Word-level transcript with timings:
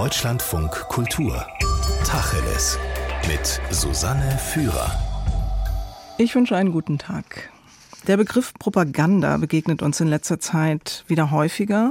Deutschlandfunk 0.00 0.70
Kultur. 0.88 1.46
Tacheles. 2.06 2.78
Mit 3.28 3.60
Susanne 3.70 4.38
Führer. 4.38 4.98
Ich 6.16 6.34
wünsche 6.34 6.56
einen 6.56 6.72
guten 6.72 6.96
Tag. 6.96 7.50
Der 8.06 8.16
Begriff 8.16 8.54
Propaganda 8.54 9.36
begegnet 9.36 9.82
uns 9.82 10.00
in 10.00 10.08
letzter 10.08 10.40
Zeit 10.40 11.04
wieder 11.06 11.30
häufiger, 11.30 11.90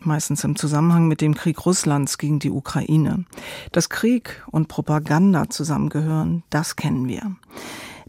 meistens 0.00 0.44
im 0.44 0.56
Zusammenhang 0.56 1.08
mit 1.08 1.20
dem 1.20 1.34
Krieg 1.34 1.66
Russlands 1.66 2.16
gegen 2.16 2.38
die 2.38 2.50
Ukraine. 2.50 3.26
Dass 3.70 3.90
Krieg 3.90 4.42
und 4.50 4.68
Propaganda 4.68 5.50
zusammengehören, 5.50 6.44
das 6.48 6.76
kennen 6.76 7.06
wir. 7.06 7.36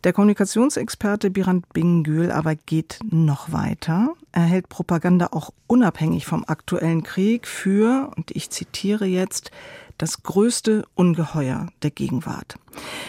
Der 0.03 0.11
Kommunikationsexperte 0.11 1.29
Birand 1.31 1.71
Bingül 1.71 2.29
aber 2.29 2.55
geht 2.55 2.99
noch 3.09 3.53
weiter. 3.53 4.09
Er 4.33 4.41
hält 4.41 4.67
Propaganda 4.67 5.29
auch 5.31 5.51
unabhängig 5.65 6.25
vom 6.25 6.43
aktuellen 6.45 7.03
Krieg 7.03 7.47
für, 7.47 8.11
und 8.17 8.31
ich 8.31 8.49
zitiere 8.49 9.05
jetzt, 9.05 9.51
das 9.97 10.23
größte 10.23 10.83
Ungeheuer 10.95 11.67
der 11.83 11.91
Gegenwart. 11.91 12.55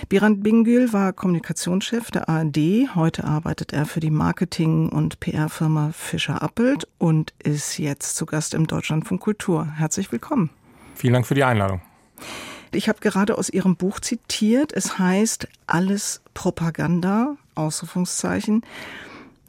Birand 0.08 0.44
Bingül 0.44 0.92
war 0.92 1.12
Kommunikationschef 1.12 2.12
der 2.12 2.28
ARD. 2.28 2.94
Heute 2.94 3.24
arbeitet 3.24 3.72
er 3.72 3.86
für 3.86 4.00
die 4.00 4.10
Marketing- 4.10 4.88
und 4.88 5.18
PR-Firma 5.18 5.90
Fischer 5.92 6.42
Appelt 6.42 6.86
und 6.98 7.34
ist 7.42 7.78
jetzt 7.78 8.14
zu 8.14 8.24
Gast 8.24 8.54
im 8.54 8.68
Deutschlandfunk 8.68 9.20
Kultur. 9.20 9.66
Herzlich 9.66 10.12
willkommen. 10.12 10.50
Vielen 10.94 11.14
Dank 11.14 11.26
für 11.26 11.34
die 11.34 11.42
Einladung. 11.42 11.80
Ich 12.74 12.88
habe 12.88 13.00
gerade 13.00 13.38
aus 13.38 13.48
Ihrem 13.48 13.76
Buch 13.76 14.00
zitiert. 14.00 14.72
Es 14.72 14.98
heißt 14.98 15.48
alles 15.66 16.22
Propaganda, 16.34 17.36
Ausrufungszeichen. 17.54 18.62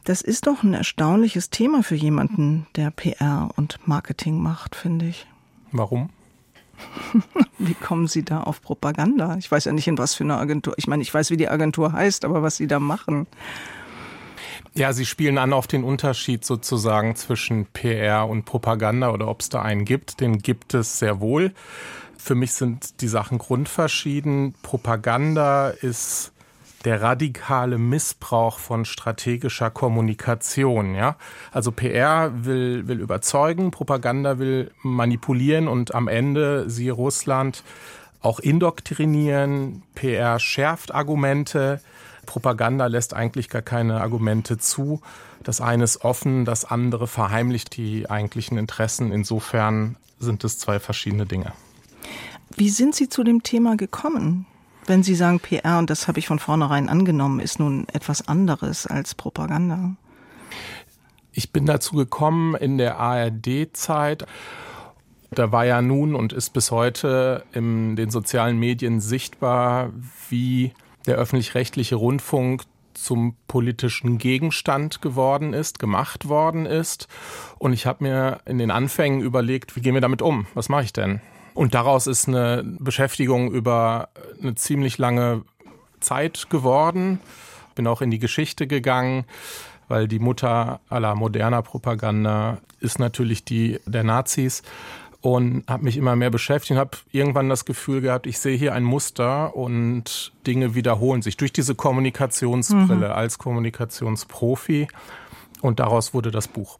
Das 0.04 0.22
ist 0.22 0.48
doch 0.48 0.64
ein 0.64 0.74
erstaunliches 0.74 1.50
Thema 1.50 1.82
für 1.82 1.96
jemanden, 1.96 2.68
der 2.76 2.92
PR 2.92 3.50
und 3.56 3.80
Marketing 3.88 4.38
macht, 4.42 4.76
finde 4.76 5.08
ich. 5.08 5.26
Warum? 5.72 6.10
Wie 7.58 7.74
kommen 7.74 8.08
Sie 8.08 8.24
da 8.24 8.42
auf 8.42 8.62
Propaganda? 8.62 9.38
Ich 9.38 9.50
weiß 9.50 9.66
ja 9.66 9.72
nicht, 9.72 9.88
in 9.88 9.98
was 9.98 10.14
für 10.14 10.23
eine 10.23 10.38
Agentur. 10.38 10.76
Ich 10.78 10.88
meine, 10.88 11.02
ich 11.02 11.14
weiß, 11.14 11.32
wie 11.32 11.38
die 11.38 11.50
Agentur 11.50 11.94
heißt, 11.94 12.26
aber 12.26 12.44
was 12.44 12.58
Sie 12.58 12.67
da 12.67 12.80
machen. 12.80 13.28
Ja, 14.76 14.92
Sie 14.92 15.06
spielen 15.06 15.38
an 15.38 15.54
auf 15.54 15.67
den 15.67 15.84
Unterschied 15.84 16.44
sozusagen 16.44 17.16
zwischen 17.16 17.66
PR 17.67 18.28
und 18.28 18.44
Propaganda 18.44 19.10
oder 19.12 19.28
ob 19.28 19.42
es 19.42 19.50
da 19.50 19.62
einen 19.62 19.86
gibt. 19.86 20.20
Den 20.20 20.39
gibt 20.39 20.73
es 20.73 21.00
sehr 21.00 21.20
wohl. 21.22 21.54
Für 22.17 22.35
mich 22.35 22.53
sind 22.53 23.02
die 23.02 23.08
Sachen 23.08 23.38
grundverschieden. 23.38 24.55
Propaganda 24.61 25.69
ist 25.69 26.31
der 26.85 27.02
radikale 27.02 27.77
Missbrauch 27.77 28.59
von 28.59 28.85
strategischer 28.85 29.71
Kommunikation. 29.71 30.93
Ja? 30.95 31.17
Also 31.52 31.71
PR 31.71 32.31
will, 32.45 32.88
will 32.88 32.99
überzeugen, 32.99 33.71
Propaganda 33.71 34.38
will 34.38 34.71
manipulieren 34.83 35.67
und 35.67 35.95
am 35.95 36.08
Ende, 36.08 36.69
siehe 36.69 36.91
Russland, 36.91 37.63
auch 38.21 38.39
indoktrinieren. 38.39 39.83
PR 39.95 40.39
schärft 40.39 40.93
Argumente. 40.93 41.81
Propaganda 42.25 42.88
lässt 42.88 43.13
eigentlich 43.13 43.49
gar 43.49 43.61
keine 43.61 44.02
Argumente 44.02 44.58
zu. 44.58 45.02
Das 45.43 45.61
eine 45.61 45.83
ist 45.83 46.03
offen, 46.03 46.45
das 46.45 46.66
andere 46.66 47.08
verheimlicht 47.08 47.77
die 47.77 48.09
eigentlichen 48.09 48.58
Interessen. 48.58 49.11
Insofern 49.11 49.95
sind 50.19 50.43
es 50.43 50.58
zwei 50.58 50.80
verschiedene 50.80 51.25
Dinge. 51.25 51.53
Wie 52.56 52.70
sind 52.70 52.95
Sie 52.95 53.09
zu 53.09 53.23
dem 53.23 53.44
Thema 53.44 53.75
gekommen? 53.75 54.45
Wenn 54.86 55.03
Sie 55.03 55.16
sagen 55.16 55.39
PR, 55.39 55.80
und 55.80 55.89
das 55.89 56.08
habe 56.08 56.20
ich 56.20 56.28
von 56.28 56.39
vornherein 56.39 56.89
angenommen, 56.89 57.39
ist 57.39 57.59
nun 57.59 57.88
etwas 57.92 58.28
anderes 58.28 58.86
als 58.86 59.16
Propaganda. 59.16 59.95
Ich 61.31 61.52
bin 61.52 61.66
dazu 61.66 61.95
gekommen 61.95 62.56
in 62.56 62.78
der 62.78 62.98
ARD-Zeit. 62.98 64.26
Da 65.31 65.52
war 65.52 65.66
ja 65.66 65.81
nun 65.81 66.16
und 66.16 66.31
ist 66.31 66.53
bis 66.53 66.72
heute 66.72 67.44
in 67.52 67.95
den 67.95 68.09
sozialen 68.09 68.58
Medien 68.58 69.02
sichtbar, 69.02 69.92
wie 70.30 70.72
der 71.08 71.16
öffentlich-rechtliche 71.16 71.95
Rundfunk 71.95 72.64
zum 72.94 73.36
politischen 73.48 74.17
Gegenstand 74.17 75.02
geworden 75.02 75.54
ist, 75.54 75.80
gemacht 75.80 76.30
worden 76.30 76.66
ist. 76.66 77.08
Und 77.60 77.73
ich 77.73 77.86
habe 77.86 78.04
mir 78.04 78.39
in 78.45 78.58
den 78.58 78.72
Anfängen 78.72 79.20
überlegt, 79.22 79.76
wie 79.76 79.82
gehen 79.82 79.93
wir 79.93 80.02
damit 80.02 80.22
um? 80.22 80.48
Was 80.54 80.70
mache 80.70 80.83
ich 80.83 80.93
denn? 80.93 81.22
Und 81.55 81.73
daraus 81.73 82.05
ist 82.05 82.27
eine 82.27 82.64
Beschäftigung 82.64 83.52
über 83.52 84.10
eine 84.39 84.55
ziemlich 84.55 84.98
lange 84.98 85.43
Zeit 86.02 86.49
geworden. 86.49 87.20
Bin 87.76 87.88
auch 87.88 88.02
in 88.02 88.11
die 88.11 88.20
Geschichte 88.20 88.67
gegangen, 88.67 89.23
weil 89.88 90.08
die 90.08 90.20
Mutter 90.20 90.82
aller 90.89 91.16
moderner 91.16 91.61
Propaganda 91.61 92.60
ist 92.82 92.99
natürlich 92.99 93.45
die 93.45 93.80
der 93.86 94.04
Nazis 94.04 94.64
und 95.21 95.64
habe 95.67 95.86
mich 95.86 95.98
immer 95.98 96.16
mehr 96.16 96.30
beschäftigt 96.30 96.71
und 96.71 96.77
habe 96.77 96.98
irgendwann 97.11 97.49
das 97.49 97.66
Gefühl 97.66 98.02
gehabt, 98.02 98.27
ich 98.27 98.37
sehe 98.37 98.58
hier 98.58 98.73
ein 98.73 98.83
Muster 98.83 99.55
und 99.55 100.33
Dinge 100.45 100.76
wiederholen 100.76 101.22
sich 101.22 101.37
durch 101.37 101.54
diese 101.54 101.73
Kommunikationsbrille 101.73 103.08
mhm. 103.08 103.14
als 103.14 103.37
Kommunikationsprofi 103.39 104.87
und 105.61 105.80
daraus 105.80 106.14
wurde 106.14 106.32
das 106.32 106.48
Buch. 106.48 106.80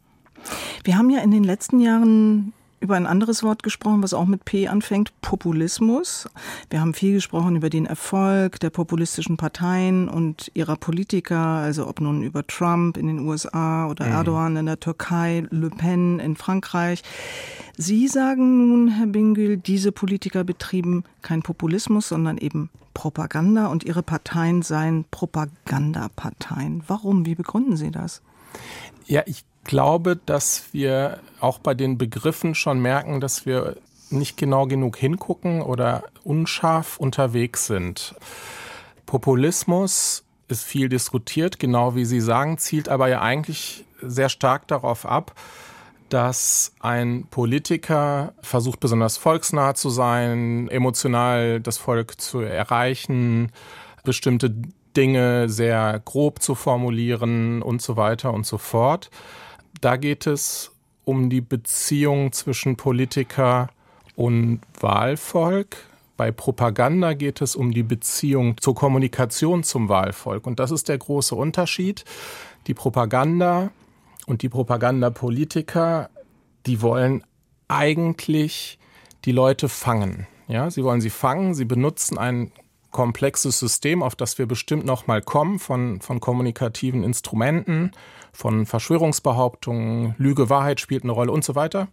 Wir 0.84 0.96
haben 0.96 1.10
ja 1.10 1.22
in 1.22 1.30
den 1.30 1.44
letzten 1.44 1.80
Jahren 1.80 2.52
über 2.80 2.96
ein 2.96 3.06
anderes 3.06 3.42
Wort 3.42 3.62
gesprochen, 3.62 4.02
was 4.02 4.14
auch 4.14 4.26
mit 4.26 4.44
P 4.44 4.68
anfängt, 4.68 5.12
Populismus. 5.20 6.28
Wir 6.70 6.80
haben 6.80 6.94
viel 6.94 7.14
gesprochen 7.14 7.56
über 7.56 7.70
den 7.70 7.86
Erfolg 7.86 8.60
der 8.60 8.70
populistischen 8.70 9.36
Parteien 9.36 10.08
und 10.08 10.50
ihrer 10.54 10.76
Politiker, 10.76 11.38
also 11.38 11.88
ob 11.88 12.00
nun 12.00 12.22
über 12.22 12.46
Trump 12.46 12.96
in 12.96 13.06
den 13.06 13.20
USA 13.20 13.88
oder 13.88 14.06
mhm. 14.06 14.12
Erdogan 14.12 14.56
in 14.56 14.66
der 14.66 14.80
Türkei, 14.80 15.44
Le 15.50 15.70
Pen 15.70 16.20
in 16.20 16.36
Frankreich. 16.36 17.02
Sie 17.76 18.08
sagen 18.08 18.68
nun, 18.68 18.88
Herr 18.88 19.06
Bingül, 19.06 19.56
diese 19.56 19.92
Politiker 19.92 20.44
betrieben 20.44 21.04
kein 21.22 21.42
Populismus, 21.42 22.08
sondern 22.08 22.38
eben 22.38 22.70
Propaganda 22.94 23.66
und 23.66 23.84
ihre 23.84 24.02
Parteien 24.02 24.62
seien 24.62 25.04
Propagandaparteien. 25.10 26.82
Warum? 26.86 27.26
Wie 27.26 27.34
begründen 27.34 27.76
Sie 27.76 27.90
das? 27.90 28.22
Ja, 29.06 29.22
ich 29.26 29.44
glaube, 29.66 30.16
dass 30.16 30.72
wir 30.72 31.20
auch 31.40 31.58
bei 31.58 31.74
den 31.74 31.98
Begriffen 31.98 32.54
schon 32.54 32.80
merken, 32.80 33.20
dass 33.20 33.46
wir 33.46 33.76
nicht 34.10 34.36
genau 34.36 34.66
genug 34.66 34.96
hingucken 34.96 35.62
oder 35.62 36.04
unscharf 36.24 36.96
unterwegs 36.98 37.66
sind. 37.66 38.14
Populismus 39.04 40.24
ist 40.48 40.64
viel 40.64 40.88
diskutiert, 40.88 41.58
genau 41.58 41.94
wie 41.94 42.04
Sie 42.04 42.20
sagen, 42.20 42.58
zielt 42.58 42.88
aber 42.88 43.08
ja 43.08 43.20
eigentlich 43.20 43.84
sehr 44.00 44.28
stark 44.28 44.68
darauf 44.68 45.06
ab, 45.06 45.34
dass 46.08 46.72
ein 46.80 47.26
Politiker 47.30 48.32
versucht, 48.40 48.78
besonders 48.78 49.16
volksnah 49.16 49.74
zu 49.74 49.90
sein, 49.90 50.68
emotional 50.68 51.60
das 51.60 51.78
Volk 51.78 52.20
zu 52.20 52.40
erreichen, 52.40 53.50
bestimmte 54.04 54.54
Dinge 54.96 55.48
sehr 55.48 56.00
grob 56.04 56.42
zu 56.42 56.54
formulieren 56.54 57.60
und 57.60 57.82
so 57.82 57.96
weiter 57.96 58.32
und 58.32 58.46
so 58.46 58.56
fort. 58.56 59.10
Da 59.80 59.96
geht 59.96 60.26
es 60.26 60.72
um 61.04 61.30
die 61.30 61.40
Beziehung 61.40 62.32
zwischen 62.32 62.76
Politiker 62.76 63.68
und 64.14 64.60
Wahlvolk. 64.80 65.76
Bei 66.16 66.32
Propaganda 66.32 67.12
geht 67.12 67.42
es 67.42 67.54
um 67.54 67.72
die 67.72 67.82
Beziehung 67.82 68.58
zur 68.58 68.74
Kommunikation 68.74 69.62
zum 69.62 69.88
Wahlvolk. 69.88 70.46
Und 70.46 70.58
das 70.58 70.70
ist 70.70 70.88
der 70.88 70.98
große 70.98 71.34
Unterschied. 71.34 72.04
Die 72.66 72.74
Propaganda 72.74 73.70
und 74.26 74.42
die 74.42 74.48
Propagandapolitiker, 74.48 76.10
die 76.64 76.80
wollen 76.80 77.22
eigentlich 77.68 78.78
die 79.24 79.32
Leute 79.32 79.68
fangen. 79.68 80.26
Ja, 80.48 80.70
sie 80.70 80.82
wollen 80.84 81.00
sie 81.00 81.10
fangen. 81.10 81.54
Sie 81.54 81.64
benutzen 81.64 82.18
ein 82.18 82.50
komplexes 82.96 83.58
System, 83.58 84.02
auf 84.02 84.14
das 84.14 84.38
wir 84.38 84.46
bestimmt 84.46 84.86
noch 84.86 85.06
mal 85.06 85.20
kommen, 85.20 85.58
von, 85.58 86.00
von 86.00 86.18
kommunikativen 86.18 87.04
Instrumenten, 87.04 87.90
von 88.32 88.64
Verschwörungsbehauptungen, 88.64 90.14
Lüge, 90.16 90.48
Wahrheit 90.48 90.80
spielt 90.80 91.02
eine 91.02 91.12
Rolle 91.12 91.30
und 91.30 91.44
so 91.44 91.54
weiter. 91.54 91.88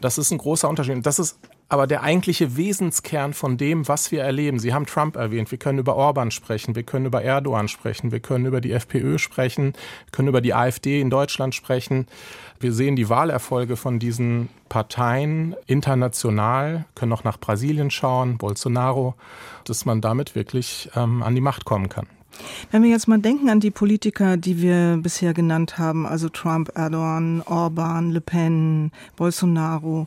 Das 0.00 0.16
ist 0.16 0.30
ein 0.30 0.38
großer 0.38 0.66
Unterschied. 0.66 1.04
Das 1.04 1.18
ist 1.18 1.38
aber 1.74 1.88
der 1.88 2.04
eigentliche 2.04 2.56
Wesenskern 2.56 3.34
von 3.34 3.56
dem, 3.56 3.88
was 3.88 4.12
wir 4.12 4.22
erleben. 4.22 4.60
Sie 4.60 4.72
haben 4.72 4.86
Trump 4.86 5.16
erwähnt. 5.16 5.50
Wir 5.50 5.58
können 5.58 5.80
über 5.80 5.96
Orban 5.96 6.30
sprechen. 6.30 6.76
Wir 6.76 6.84
können 6.84 7.04
über 7.04 7.22
Erdogan 7.22 7.66
sprechen. 7.66 8.12
Wir 8.12 8.20
können 8.20 8.46
über 8.46 8.60
die 8.60 8.70
FPÖ 8.70 9.18
sprechen. 9.18 9.72
Wir 9.72 10.12
können 10.12 10.28
über 10.28 10.40
die 10.40 10.54
AfD 10.54 11.00
in 11.00 11.10
Deutschland 11.10 11.52
sprechen. 11.52 12.06
Wir 12.60 12.72
sehen 12.72 12.94
die 12.94 13.08
Wahlerfolge 13.08 13.74
von 13.74 13.98
diesen 13.98 14.50
Parteien 14.68 15.56
international, 15.66 16.84
können 16.94 17.12
auch 17.12 17.24
nach 17.24 17.40
Brasilien 17.40 17.90
schauen, 17.90 18.38
Bolsonaro, 18.38 19.16
dass 19.64 19.84
man 19.84 20.00
damit 20.00 20.36
wirklich 20.36 20.88
ähm, 20.94 21.24
an 21.24 21.34
die 21.34 21.40
Macht 21.40 21.64
kommen 21.64 21.88
kann. 21.88 22.06
Wenn 22.70 22.84
wir 22.84 22.90
jetzt 22.90 23.08
mal 23.08 23.18
denken 23.18 23.48
an 23.48 23.58
die 23.58 23.72
Politiker, 23.72 24.36
die 24.36 24.62
wir 24.62 25.00
bisher 25.02 25.34
genannt 25.34 25.76
haben, 25.76 26.06
also 26.06 26.28
Trump, 26.28 26.70
Erdogan, 26.76 27.42
Orban, 27.42 28.12
Le 28.12 28.20
Pen, 28.20 28.92
Bolsonaro, 29.16 30.06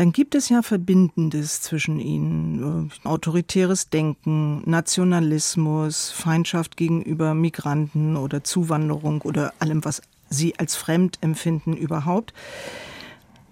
dann 0.00 0.12
gibt 0.12 0.34
es 0.34 0.48
ja 0.48 0.62
Verbindendes 0.62 1.60
zwischen 1.60 2.00
ihnen. 2.00 2.88
Äh, 3.04 3.06
autoritäres 3.06 3.90
Denken, 3.90 4.62
Nationalismus, 4.64 6.10
Feindschaft 6.10 6.78
gegenüber 6.78 7.34
Migranten 7.34 8.16
oder 8.16 8.42
Zuwanderung 8.42 9.20
oder 9.20 9.52
allem, 9.58 9.84
was 9.84 10.00
sie 10.30 10.58
als 10.58 10.74
fremd 10.74 11.18
empfinden 11.20 11.76
überhaupt. 11.76 12.32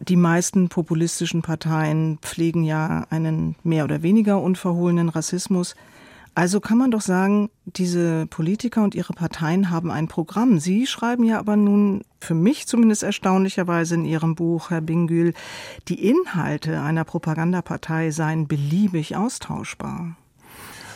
Die 0.00 0.16
meisten 0.16 0.70
populistischen 0.70 1.42
Parteien 1.42 2.16
pflegen 2.22 2.64
ja 2.64 3.06
einen 3.10 3.54
mehr 3.62 3.84
oder 3.84 4.02
weniger 4.02 4.40
unverhohlenen 4.40 5.10
Rassismus. 5.10 5.76
Also 6.38 6.60
kann 6.60 6.78
man 6.78 6.92
doch 6.92 7.00
sagen, 7.00 7.50
diese 7.64 8.28
Politiker 8.28 8.84
und 8.84 8.94
ihre 8.94 9.12
Parteien 9.12 9.70
haben 9.70 9.90
ein 9.90 10.06
Programm. 10.06 10.60
Sie 10.60 10.86
schreiben 10.86 11.24
ja 11.24 11.40
aber 11.40 11.56
nun, 11.56 12.04
für 12.20 12.34
mich 12.34 12.68
zumindest 12.68 13.02
erstaunlicherweise 13.02 13.96
in 13.96 14.04
Ihrem 14.04 14.36
Buch, 14.36 14.70
Herr 14.70 14.80
Bingül, 14.80 15.34
die 15.88 16.08
Inhalte 16.08 16.80
einer 16.80 17.02
Propagandapartei 17.02 18.12
seien 18.12 18.46
beliebig 18.46 19.16
austauschbar. 19.16 20.14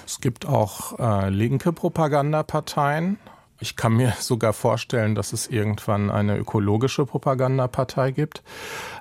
Es 0.07 0.21
gibt 0.21 0.47
auch 0.47 1.01
äh, 1.01 1.29
linke 1.29 1.73
Propagandaparteien. 1.73 3.19
Ich 3.59 3.75
kann 3.75 3.95
mir 3.95 4.13
sogar 4.21 4.53
vorstellen, 4.53 5.17
dass 5.17 5.33
es 5.33 5.49
irgendwann 5.49 6.13
eine 6.13 6.39
ökologische 6.39 7.05
Propagandapartei 7.05 8.13
gibt. 8.13 8.45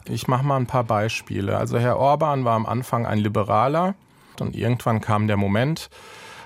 Ich 0.06 0.28
mache 0.28 0.44
mal 0.44 0.58
ein 0.58 0.66
paar 0.66 0.86
Beispiele. 0.86 1.56
Also 1.56 1.78
Herr 1.78 2.00
Orban 2.00 2.46
war 2.46 2.56
am 2.56 2.66
Anfang 2.66 3.06
ein 3.06 3.20
Liberaler 3.20 3.94
und 4.40 4.56
irgendwann 4.56 5.02
kam 5.02 5.28
der 5.28 5.38
Moment, 5.38 5.92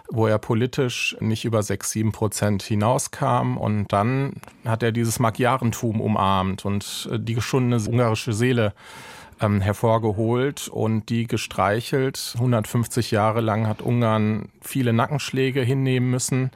wo 0.09 0.27
er 0.27 0.37
politisch 0.37 1.15
nicht 1.19 1.45
über 1.45 1.63
6, 1.63 1.91
7 1.91 2.11
Prozent 2.11 2.63
hinauskam. 2.63 3.57
Und 3.57 3.91
dann 3.91 4.33
hat 4.65 4.83
er 4.83 4.91
dieses 4.91 5.19
Magyarentum 5.19 6.01
umarmt 6.01 6.65
und 6.65 7.09
äh, 7.11 7.19
die 7.19 7.33
geschundene 7.33 7.81
ungarische 7.89 8.33
Seele 8.33 8.73
ähm, 9.41 9.61
hervorgeholt 9.61 10.67
und 10.67 11.09
die 11.09 11.27
gestreichelt. 11.27 12.33
150 12.35 13.11
Jahre 13.11 13.41
lang 13.41 13.67
hat 13.67 13.81
Ungarn 13.81 14.49
viele 14.61 14.93
Nackenschläge 14.93 15.61
hinnehmen 15.61 16.09
müssen 16.09 16.51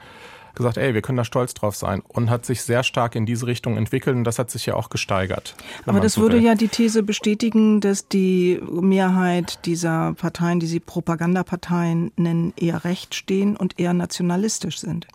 gesagt, 0.56 0.78
ey, 0.78 0.94
wir 0.94 1.01
können 1.01 1.18
da 1.18 1.24
stolz 1.24 1.54
drauf 1.54 1.75
sein 1.75 2.01
und 2.07 2.30
hat 2.30 2.46
sich 2.46 2.62
sehr 2.62 2.84
stark 2.84 3.16
in 3.16 3.25
diese 3.25 3.48
Richtung 3.48 3.78
entwickelt 3.78 4.16
und 4.16 4.24
das 4.24 4.40
hat 4.40 4.51
sich 4.51 4.66
ja 4.66 4.75
auch 4.75 4.90
gesteigert. 4.90 5.56
Aber 5.86 6.00
das 6.00 6.13
so 6.13 6.22
würde 6.22 6.38
will. 6.38 6.44
ja 6.44 6.56
die 6.56 6.68
These 6.68 7.04
bestätigen, 7.04 7.81
dass 7.81 8.07
die 8.07 8.60
Mehrheit 8.69 9.66
dieser 9.66 10.13
Parteien, 10.13 10.60
die 10.60 10.68
sie 10.68 10.80
Propagandaparteien 10.80 12.12
nennen, 12.16 12.54
eher 12.57 12.84
recht 12.84 13.16
stehen 13.16 13.56
und 13.56 13.80
eher 13.80 13.94
nationalistisch 13.94 14.80
sind. 14.80 15.07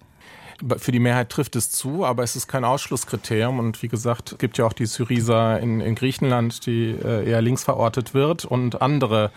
Für 0.78 0.92
die 0.92 1.00
Mehrheit 1.00 1.30
trifft 1.30 1.56
es 1.56 1.70
zu, 1.70 2.04
aber 2.04 2.22
es 2.22 2.36
ist 2.36 2.46
kein 2.46 2.64
Ausschlusskriterium. 2.64 3.58
Und 3.58 3.82
wie 3.82 3.88
gesagt, 3.88 4.32
es 4.32 4.38
gibt 4.38 4.56
ja 4.56 4.64
auch 4.64 4.72
die 4.72 4.86
Syriza 4.86 5.56
in, 5.56 5.80
in 5.80 5.94
Griechenland, 5.94 6.66
die 6.66 6.90
äh, 6.90 7.28
eher 7.28 7.42
links 7.42 7.64
verortet 7.64 8.14
wird 8.14 8.44
und 8.44 8.80
andere 8.80 9.32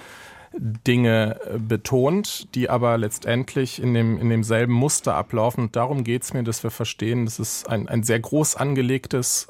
Dinge 0.60 1.40
äh, 1.46 1.58
betont, 1.60 2.54
die 2.56 2.70
aber 2.70 2.98
letztendlich 2.98 3.82
in, 3.82 3.94
dem, 3.94 4.18
in 4.20 4.30
demselben 4.30 4.74
Muster 4.74 5.16
ablaufen. 5.16 5.66
Und 5.66 5.76
darum 5.76 6.04
geht 6.04 6.24
es 6.24 6.34
mir, 6.34 6.44
dass 6.44 6.64
wir 6.64 6.72
verstehen, 6.72 7.26
dass 7.26 7.40
es 7.40 7.66
ein, 7.66 7.88
ein 7.88 8.04
sehr 8.04 8.20
groß 8.20 8.56
angelegtes 8.56 9.48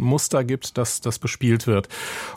Muster 0.00 0.44
gibt, 0.44 0.78
dass 0.78 1.00
das 1.00 1.18
bespielt 1.18 1.66
wird. 1.66 1.88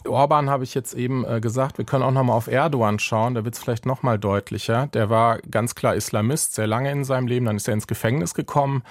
Orban 0.06 0.50
habe 0.50 0.64
ich 0.64 0.74
jetzt 0.74 0.94
eben 0.94 1.26
äh, 1.26 1.40
gesagt, 1.40 1.78
wir 1.78 1.86
können 1.86 2.04
auch 2.04 2.12
noch 2.12 2.24
mal 2.24 2.34
auf 2.34 2.48
Erdogan 2.48 3.00
schauen, 3.00 3.34
da 3.34 3.46
wird 3.46 3.56
es 3.56 3.62
vielleicht 3.62 3.86
noch 3.86 4.04
mal 4.04 4.20
deutlicher. 4.20 4.88
Der 4.88 5.10
war 5.10 5.40
ganz 5.40 5.74
klar 5.74 5.96
Islamist, 5.96 6.56
sehr 6.56 6.68
lange 6.68 6.92
in 6.92 7.06
seinem 7.06 7.28
Leben, 7.28 7.46
dann 7.46 7.56
ist 7.56 7.68
er 7.68 7.74
ins 7.74 7.88
Gefängnis 7.88 8.34
gekommen. 8.34 8.84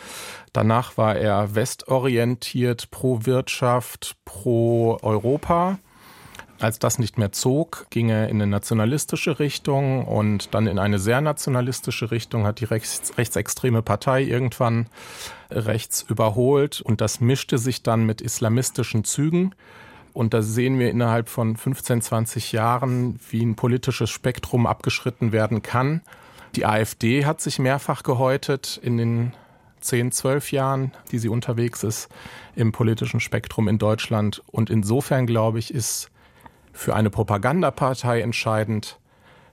Danach 0.52 0.96
war 0.96 1.16
er 1.16 1.54
westorientiert, 1.54 2.90
pro 2.90 3.20
Wirtschaft, 3.24 4.16
pro 4.24 4.98
Europa. 5.02 5.78
Als 6.62 6.78
das 6.78 7.00
nicht 7.00 7.18
mehr 7.18 7.32
zog, 7.32 7.88
ging 7.90 8.08
er 8.08 8.28
in 8.28 8.40
eine 8.40 8.46
nationalistische 8.46 9.40
Richtung 9.40 10.06
und 10.06 10.54
dann 10.54 10.68
in 10.68 10.78
eine 10.78 11.00
sehr 11.00 11.20
nationalistische 11.20 12.12
Richtung, 12.12 12.46
hat 12.46 12.60
die 12.60 12.66
rechts, 12.66 13.18
rechtsextreme 13.18 13.82
Partei 13.82 14.22
irgendwann 14.22 14.86
rechts 15.50 16.02
überholt 16.02 16.80
und 16.80 17.00
das 17.00 17.20
mischte 17.20 17.58
sich 17.58 17.82
dann 17.82 18.06
mit 18.06 18.20
islamistischen 18.20 19.02
Zügen. 19.02 19.56
Und 20.12 20.34
da 20.34 20.42
sehen 20.42 20.78
wir 20.78 20.88
innerhalb 20.88 21.28
von 21.28 21.56
15, 21.56 22.00
20 22.00 22.52
Jahren, 22.52 23.18
wie 23.28 23.44
ein 23.44 23.56
politisches 23.56 24.10
Spektrum 24.10 24.68
abgeschritten 24.68 25.32
werden 25.32 25.62
kann. 25.62 26.00
Die 26.54 26.64
AfD 26.64 27.24
hat 27.24 27.40
sich 27.40 27.58
mehrfach 27.58 28.04
gehäutet 28.04 28.78
in 28.80 28.98
den 28.98 29.32
10, 29.80 30.12
12 30.12 30.52
Jahren, 30.52 30.92
die 31.10 31.18
sie 31.18 31.28
unterwegs 31.28 31.82
ist 31.82 32.08
im 32.54 32.70
politischen 32.70 33.18
Spektrum 33.18 33.66
in 33.66 33.78
Deutschland. 33.78 34.44
Und 34.46 34.70
insofern, 34.70 35.26
glaube 35.26 35.58
ich, 35.58 35.74
ist 35.74 36.11
für 36.72 36.94
eine 36.94 37.10
Propagandapartei 37.10 38.20
entscheidend, 38.20 38.98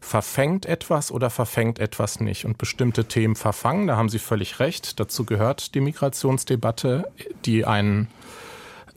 verfängt 0.01 0.65
etwas 0.65 1.11
oder 1.11 1.29
verfängt 1.29 1.79
etwas 1.79 2.19
nicht. 2.19 2.45
Und 2.45 2.57
bestimmte 2.57 3.05
Themen 3.05 3.35
verfangen, 3.35 3.87
da 3.87 3.97
haben 3.97 4.09
Sie 4.09 4.19
völlig 4.19 4.59
recht. 4.59 4.99
Dazu 4.99 5.25
gehört 5.25 5.75
die 5.75 5.81
Migrationsdebatte, 5.81 7.11
die 7.45 7.65
einen 7.65 8.07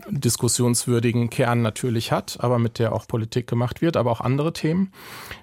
diskussionswürdigen 0.09 1.31
Kern 1.31 1.63
natürlich 1.63 2.13
hat, 2.13 2.39
aber 2.41 2.59
mit 2.59 2.79
der 2.79 2.93
auch 2.93 3.07
Politik 3.07 3.47
gemacht 3.47 3.83
wird, 3.83 3.97
aber 3.97 4.11
auch 4.11 4.21
andere 4.21 4.53
Themen. 4.53 4.93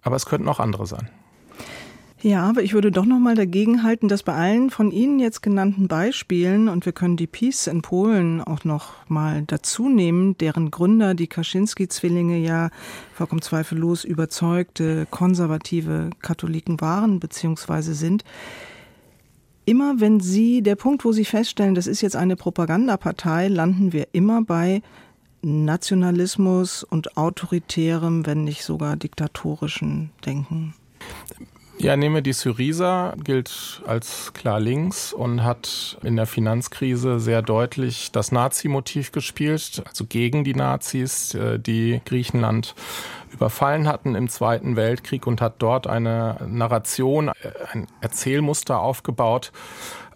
Aber 0.02 0.16
es 0.16 0.26
könnten 0.26 0.48
auch 0.48 0.60
andere 0.60 0.86
sein. 0.86 1.10
Ja, 2.22 2.44
aber 2.50 2.64
ich 2.64 2.74
würde 2.74 2.92
doch 2.92 3.06
noch 3.06 3.20
mal 3.20 3.36
dagegen 3.36 3.82
halten, 3.82 4.10
dass 4.10 4.24
bei 4.24 4.34
allen 4.34 4.72
von 4.72 4.92
Ihnen 4.92 5.20
jetzt 5.20 5.42
genannten 5.42 5.88
Beispielen 5.88 6.68
und 6.68 6.86
wir 6.86 6.92
können 6.92 7.16
die 7.16 7.28
Peace 7.28 7.68
in 7.68 7.82
Polen 7.82 8.42
auch 8.42 8.66
noch 8.66 9.08
mal 9.08 9.44
dazu 9.48 9.88
nehmen, 9.88 10.38
deren 10.38 10.70
Gründer, 10.70 11.14
die 11.14 11.28
Kaczynski-Zwillinge 11.28 12.38
ja 12.38 12.72
vollkommen 13.14 13.42
zweifellos 13.42 14.04
überzeugte 14.04 15.08
konservative 15.10 16.10
Katholiken 16.22 16.82
waren 16.82 17.22
bzw. 17.22 17.94
sind. 17.94 18.26
Immer 19.64 20.02
wenn 20.02 20.20
Sie, 20.20 20.62
der 20.62 20.76
Punkt, 20.76 21.06
wo 21.06 21.14
Sie 21.14 21.26
feststellen, 21.26 21.74
das 21.76 21.88
ist 21.88 22.02
jetzt 22.02 22.18
eine 22.18 22.36
Propagandapartei, 22.36 23.48
landen 23.48 23.94
wir 23.94 24.08
immer 24.12 24.44
bei 24.44 24.82
Nationalismus 25.42 26.84
und 26.84 27.16
autoritärem, 27.16 28.26
wenn 28.26 28.44
nicht 28.44 28.66
sogar 28.66 28.98
diktatorischen 28.98 30.10
Denken. 30.26 30.74
Ja, 31.82 31.96
nehme 31.96 32.22
die 32.22 32.34
Syriza, 32.34 33.16
gilt 33.24 33.82
als 33.88 34.34
klar 34.34 34.60
links 34.60 35.14
und 35.14 35.46
hat 35.46 35.98
in 36.04 36.18
der 36.18 36.26
Finanzkrise 36.26 37.22
sehr 37.22 37.42
deutlich 37.42 38.12
das 38.12 38.34
Nazi-Motiv 38.34 39.14
gespielt, 39.14 39.82
also 39.88 40.06
gegen 40.06 40.44
die 40.44 40.54
Nazis, 40.54 41.34
äh, 41.36 41.58
die 41.58 42.02
Griechenland 42.04 42.76
überfallen 43.32 43.88
hatten 43.88 44.16
im 44.16 44.28
Zweiten 44.28 44.76
Weltkrieg 44.76 45.26
und 45.26 45.40
hat 45.40 45.56
dort 45.60 45.88
eine 45.88 46.36
Narration, 46.46 47.30
äh, 47.30 47.32
ein 47.72 47.88
Erzählmuster 48.02 48.82
aufgebaut, 48.82 49.54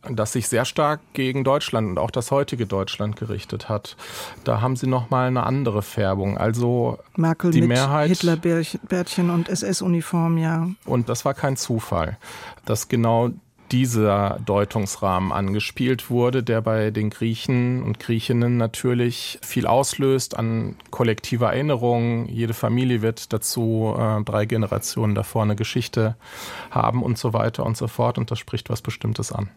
das 0.10 0.34
sich 0.34 0.48
sehr 0.48 0.66
stark 0.66 1.00
gegen 1.14 1.44
Deutschland 1.44 1.88
und 1.88 2.00
auch 2.00 2.12
das 2.12 2.32
heutige 2.32 2.66
Deutschland 2.66 3.16
gerichtet 3.16 3.70
hat. 3.70 3.96
Da 4.44 4.62
haben 4.62 4.76
sie 4.76 4.88
noch 4.88 5.10
mal 5.10 5.28
eine 5.28 5.44
andere 5.44 5.82
Färbung. 5.82 6.38
Also 6.38 7.00
Merkel 7.16 7.52
die 7.52 7.62
mit 7.62 7.70
Mehrheit 7.70 8.10
Hitlerbärtchen 8.10 9.30
und 9.30 9.50
SS-Uniform, 9.50 10.38
ja. 10.38 10.68
Und 10.86 11.10
das 11.10 11.26
war 11.26 11.34
kein 11.34 11.56
Zufall, 11.56 12.18
dass 12.66 12.90
genau 12.90 13.32
dieser 13.72 14.40
Deutungsrahmen 14.46 15.32
angespielt 15.32 16.12
wurde, 16.12 16.44
der 16.44 16.62
bei 16.62 16.92
den 16.92 17.10
Griechen 17.10 17.82
und 17.82 18.00
Griechinnen 18.00 18.58
natürlich 18.58 19.40
viel 19.42 19.66
auslöst 19.66 20.38
an 20.38 20.76
kollektiver 20.92 21.54
Erinnerung. 21.54 22.28
Jede 22.28 22.54
Familie 22.54 23.02
wird 23.02 23.34
dazu 23.34 23.96
äh, 23.98 24.22
drei 24.24 24.46
Generationen 24.46 25.16
davor 25.16 25.42
eine 25.42 25.56
Geschichte 25.56 26.16
haben 26.70 27.02
und 27.02 27.18
so 27.18 27.34
weiter 27.34 27.66
und 27.66 27.76
so 27.76 27.88
fort. 27.88 28.20
Und 28.20 28.30
das 28.30 28.38
spricht 28.38 28.70
was 28.70 28.84
Bestimmtes 28.84 29.32
an. 29.32 29.50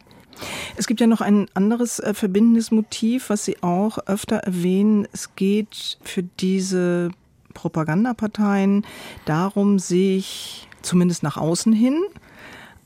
Es 0.76 0.86
gibt 0.86 1.00
ja 1.00 1.06
noch 1.06 1.20
ein 1.20 1.48
anderes 1.54 1.98
äh, 1.98 2.14
verbindendes 2.14 2.70
Motiv, 2.70 3.30
was 3.30 3.44
Sie 3.44 3.62
auch 3.62 3.98
öfter 4.06 4.36
erwähnen. 4.36 5.08
Es 5.12 5.34
geht 5.36 5.98
für 6.02 6.22
diese 6.22 7.10
Propagandaparteien 7.54 8.84
darum, 9.24 9.78
sich 9.78 10.68
zumindest 10.82 11.22
nach 11.22 11.36
außen 11.36 11.72
hin 11.72 12.02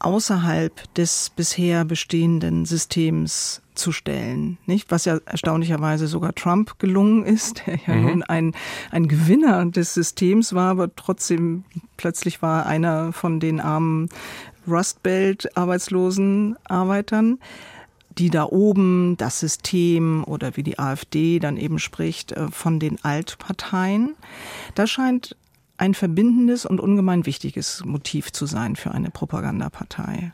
außerhalb 0.00 0.94
des 0.94 1.30
bisher 1.30 1.84
bestehenden 1.84 2.64
Systems 2.64 3.60
zu 3.80 3.92
stellen, 3.92 4.58
nicht? 4.66 4.90
Was 4.90 5.04
ja 5.04 5.18
erstaunlicherweise 5.26 6.06
sogar 6.06 6.34
Trump 6.34 6.78
gelungen 6.78 7.24
ist, 7.24 7.66
der 7.66 7.78
ja 7.86 7.94
mhm. 7.94 8.02
nun 8.02 8.22
ein, 8.22 8.52
ein 8.90 9.08
Gewinner 9.08 9.66
des 9.66 9.94
Systems 9.94 10.54
war, 10.54 10.70
aber 10.70 10.94
trotzdem 10.94 11.64
plötzlich 11.96 12.42
war 12.42 12.66
einer 12.66 13.12
von 13.12 13.40
den 13.40 13.60
armen 13.60 14.08
Rust 14.68 15.02
Belt 15.02 15.56
Arbeitslosen 15.56 16.56
Arbeitern 16.64 17.38
die 18.18 18.28
da 18.28 18.44
oben 18.44 19.16
das 19.16 19.40
System 19.40 20.24
oder 20.24 20.56
wie 20.56 20.62
die 20.62 20.78
AfD 20.78 21.38
dann 21.38 21.56
eben 21.56 21.78
spricht 21.78 22.32
äh, 22.32 22.48
von 22.50 22.78
den 22.78 23.02
Altparteien. 23.04 24.16
Das 24.74 24.90
scheint 24.90 25.36
ein 25.78 25.94
verbindendes 25.94 26.66
und 26.66 26.80
ungemein 26.80 27.24
wichtiges 27.24 27.82
Motiv 27.84 28.32
zu 28.32 28.46
sein 28.46 28.76
für 28.76 28.90
eine 28.90 29.10
Propagandapartei. 29.10 30.32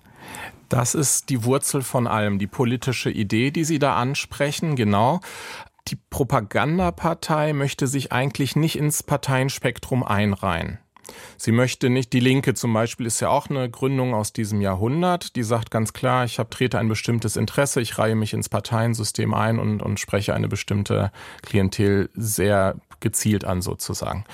Das 0.68 0.94
ist 0.94 1.30
die 1.30 1.44
Wurzel 1.44 1.82
von 1.82 2.06
allem, 2.06 2.38
die 2.38 2.46
politische 2.46 3.10
Idee, 3.10 3.50
die 3.50 3.64
Sie 3.64 3.78
da 3.78 3.96
ansprechen, 3.96 4.76
genau. 4.76 5.20
Die 5.88 5.96
Propagandapartei 6.10 7.52
möchte 7.52 7.86
sich 7.86 8.10
eigentlich 8.10 8.56
nicht 8.56 8.76
ins 8.76 9.02
Parteienspektrum 9.04 10.02
einreihen. 10.02 10.78
Sie 11.36 11.52
möchte 11.52 11.90
nicht, 11.90 12.12
die 12.12 12.20
Linke 12.20 12.54
zum 12.54 12.72
Beispiel 12.72 13.06
ist 13.06 13.20
ja 13.20 13.28
auch 13.28 13.48
eine 13.48 13.70
Gründung 13.70 14.14
aus 14.14 14.32
diesem 14.32 14.60
Jahrhundert, 14.60 15.36
die 15.36 15.44
sagt 15.44 15.70
ganz 15.70 15.92
klar, 15.92 16.24
ich 16.24 16.40
habe, 16.40 16.50
trete 16.50 16.78
ein 16.78 16.88
bestimmtes 16.88 17.36
Interesse, 17.36 17.80
ich 17.80 17.98
reihe 17.98 18.16
mich 18.16 18.32
ins 18.32 18.48
Parteiensystem 18.48 19.32
ein 19.34 19.60
und, 19.60 19.82
und 19.82 20.00
spreche 20.00 20.34
eine 20.34 20.48
bestimmte 20.48 21.12
Klientel 21.42 22.10
sehr 22.14 22.76
gezielt 23.00 23.44
an 23.44 23.62
sozusagen. 23.62 24.24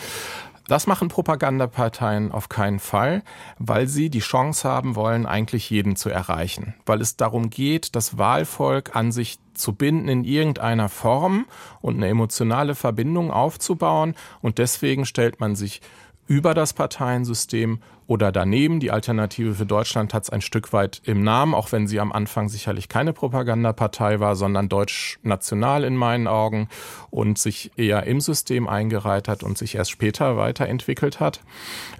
Das 0.69 0.87
machen 0.87 1.09
Propagandaparteien 1.09 2.31
auf 2.31 2.49
keinen 2.49 2.79
Fall, 2.79 3.23
weil 3.59 3.89
sie 3.89 4.11
die 4.11 4.21
Chance 4.21 4.69
haben 4.69 4.95
wollen, 4.95 5.27
eigentlich 5.27 5.69
jeden 5.71 5.97
zu 5.97 6.09
erreichen. 6.09 6.75
Weil 6.87 7.01
es 7.01 7.17
darum 7.17 7.51
geht, 7.51 7.97
das 7.97 8.17
Wahlvolk 8.17 8.95
an 8.95 9.13
sich 9.13 9.39
zu 9.55 9.75
binden 9.75 10.09
in 10.09 10.25
irgendeiner 10.25 10.89
Form 10.89 11.47
und 11.81 11.97
eine 11.97 12.09
emotionale 12.09 12.75
Verbindung 12.75 13.31
aufzubauen. 13.31 14.15
Und 14.41 14.59
deswegen 14.59 15.05
stellt 15.05 15.41
man 15.41 15.57
sich 15.57 15.81
über 16.27 16.55
das 16.55 16.73
Parteiensystem 16.73 17.81
oder 18.07 18.33
daneben. 18.33 18.81
Die 18.81 18.91
Alternative 18.91 19.55
für 19.55 19.67
Deutschland 19.67 20.13
hat 20.13 20.25
es 20.25 20.31
ein 20.31 20.43
Stück 20.43 20.73
weit 20.73 21.01
im 21.05 21.23
Namen, 21.23 21.55
auch 21.55 21.73
wenn 21.73 21.87
sie 21.87 22.01
am 22.01 22.13
Anfang 22.13 22.49
sicherlich 22.49 22.89
keine 22.89 23.13
Propagandapartei 23.13 24.21
war, 24.21 24.37
sondern 24.37 24.69
deutsch-national 24.69 25.85
in 25.85 25.97
meinen 25.97 26.27
Augen 26.27 26.69
und 27.11 27.39
sich 27.39 27.71
eher 27.77 28.05
im 28.05 28.21
System 28.21 28.69
eingereiht 28.69 29.29
hat 29.29 29.43
und 29.43 29.57
sich 29.57 29.75
erst 29.75 29.91
später 29.91 30.37
weiterentwickelt 30.37 31.21
hat. 31.21 31.41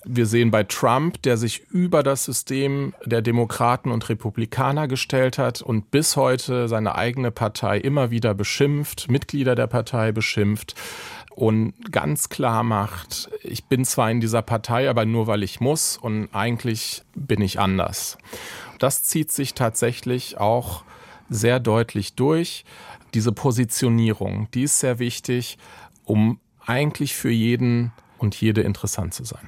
Wir 0.05 0.27
sehen 0.27 0.51
bei 0.51 0.65
Trump, 0.65 1.23
der 1.23 1.37
sich 1.37 1.71
über 1.71 2.03
das 2.03 2.25
System 2.25 2.95
der 3.05 3.23
Demokraten 3.23 3.91
und 3.91 4.09
Republikaner 4.09 4.89
gestellt 4.89 5.39
hat 5.39 5.63
und 5.63 5.91
bis 5.91 6.17
heute 6.17 6.69
seine 6.69 6.95
eigene 6.95 7.31
Partei 7.31 7.79
immer 7.79 8.11
wieder 8.11 8.35
beschimpft, 8.35 9.11
Mitglieder 9.11 9.55
der 9.55 9.67
Partei 9.67 10.13
beschimpft 10.13 10.75
und 11.35 11.75
ganz 11.91 12.29
klar 12.29 12.63
macht, 12.63 13.31
ich 13.43 13.65
bin 13.65 13.85
zwar 13.85 14.11
in 14.11 14.21
dieser 14.21 14.43
Partei, 14.43 14.89
aber 14.89 15.05
nur 15.05 15.27
weil 15.27 15.43
ich 15.43 15.61
muss 15.61 15.97
und 15.97 16.29
eigentlich 16.33 17.03
bin 17.15 17.41
ich 17.41 17.59
anders. 17.59 18.19
Das 18.79 19.03
zieht 19.05 19.31
sich 19.31 19.55
tatsächlich 19.55 20.39
auch 20.39 20.85
sehr 21.29 21.61
deutlich 21.61 22.15
durch. 22.15 22.65
Diese 23.15 23.33
Positionierung, 23.33 24.49
die 24.55 24.65
ist 24.65 24.79
sehr 24.79 24.99
wichtig, 24.99 25.59
um 26.05 26.41
eigentlich 26.65 27.15
für 27.15 27.31
jeden 27.31 27.93
und 28.23 28.41
jede 28.41 28.63
interessant 28.63 29.13
zu 29.13 29.25
sein. 29.25 29.41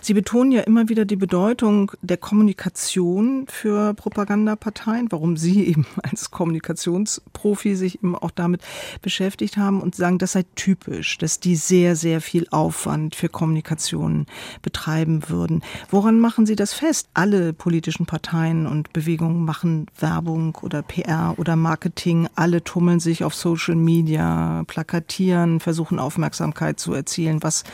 Sie 0.00 0.14
betonen 0.14 0.50
ja 0.50 0.62
immer 0.62 0.88
wieder 0.88 1.04
die 1.04 1.16
Bedeutung 1.16 1.92
der 2.00 2.16
Kommunikation 2.16 3.46
für 3.46 3.94
Propagandaparteien, 3.94 5.12
warum 5.12 5.36
Sie 5.36 5.64
eben 5.66 5.86
als 6.02 6.30
Kommunikationsprofi 6.30 7.76
sich 7.76 7.96
eben 7.96 8.16
auch 8.16 8.30
damit 8.30 8.62
beschäftigt 9.02 9.56
haben 9.56 9.80
und 9.80 9.94
sagen, 9.94 10.18
das 10.18 10.32
sei 10.32 10.44
typisch, 10.54 11.18
dass 11.18 11.40
die 11.40 11.56
sehr, 11.56 11.94
sehr 11.94 12.20
viel 12.20 12.46
Aufwand 12.50 13.14
für 13.14 13.28
Kommunikation 13.28 14.26
betreiben 14.62 15.28
würden. 15.28 15.62
Woran 15.90 16.18
machen 16.18 16.46
Sie 16.46 16.56
das 16.56 16.72
fest? 16.72 17.08
Alle 17.14 17.52
politischen 17.52 18.06
Parteien 18.06 18.66
und 18.66 18.92
Bewegungen 18.92 19.44
machen 19.44 19.86
Werbung 19.98 20.56
oder 20.62 20.82
PR 20.82 21.34
oder 21.36 21.56
Marketing. 21.56 22.28
Alle 22.34 22.64
tummeln 22.64 23.00
sich 23.00 23.24
auf 23.24 23.34
Social 23.34 23.74
Media, 23.74 24.64
plakatieren, 24.66 25.60
versuchen 25.60 25.98
Aufmerksamkeit 25.98 26.80
zu 26.80 26.94
erzielen. 26.94 27.42
Was 27.42 27.64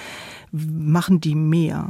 machen 0.53 1.21
die 1.21 1.35
mehr? 1.35 1.89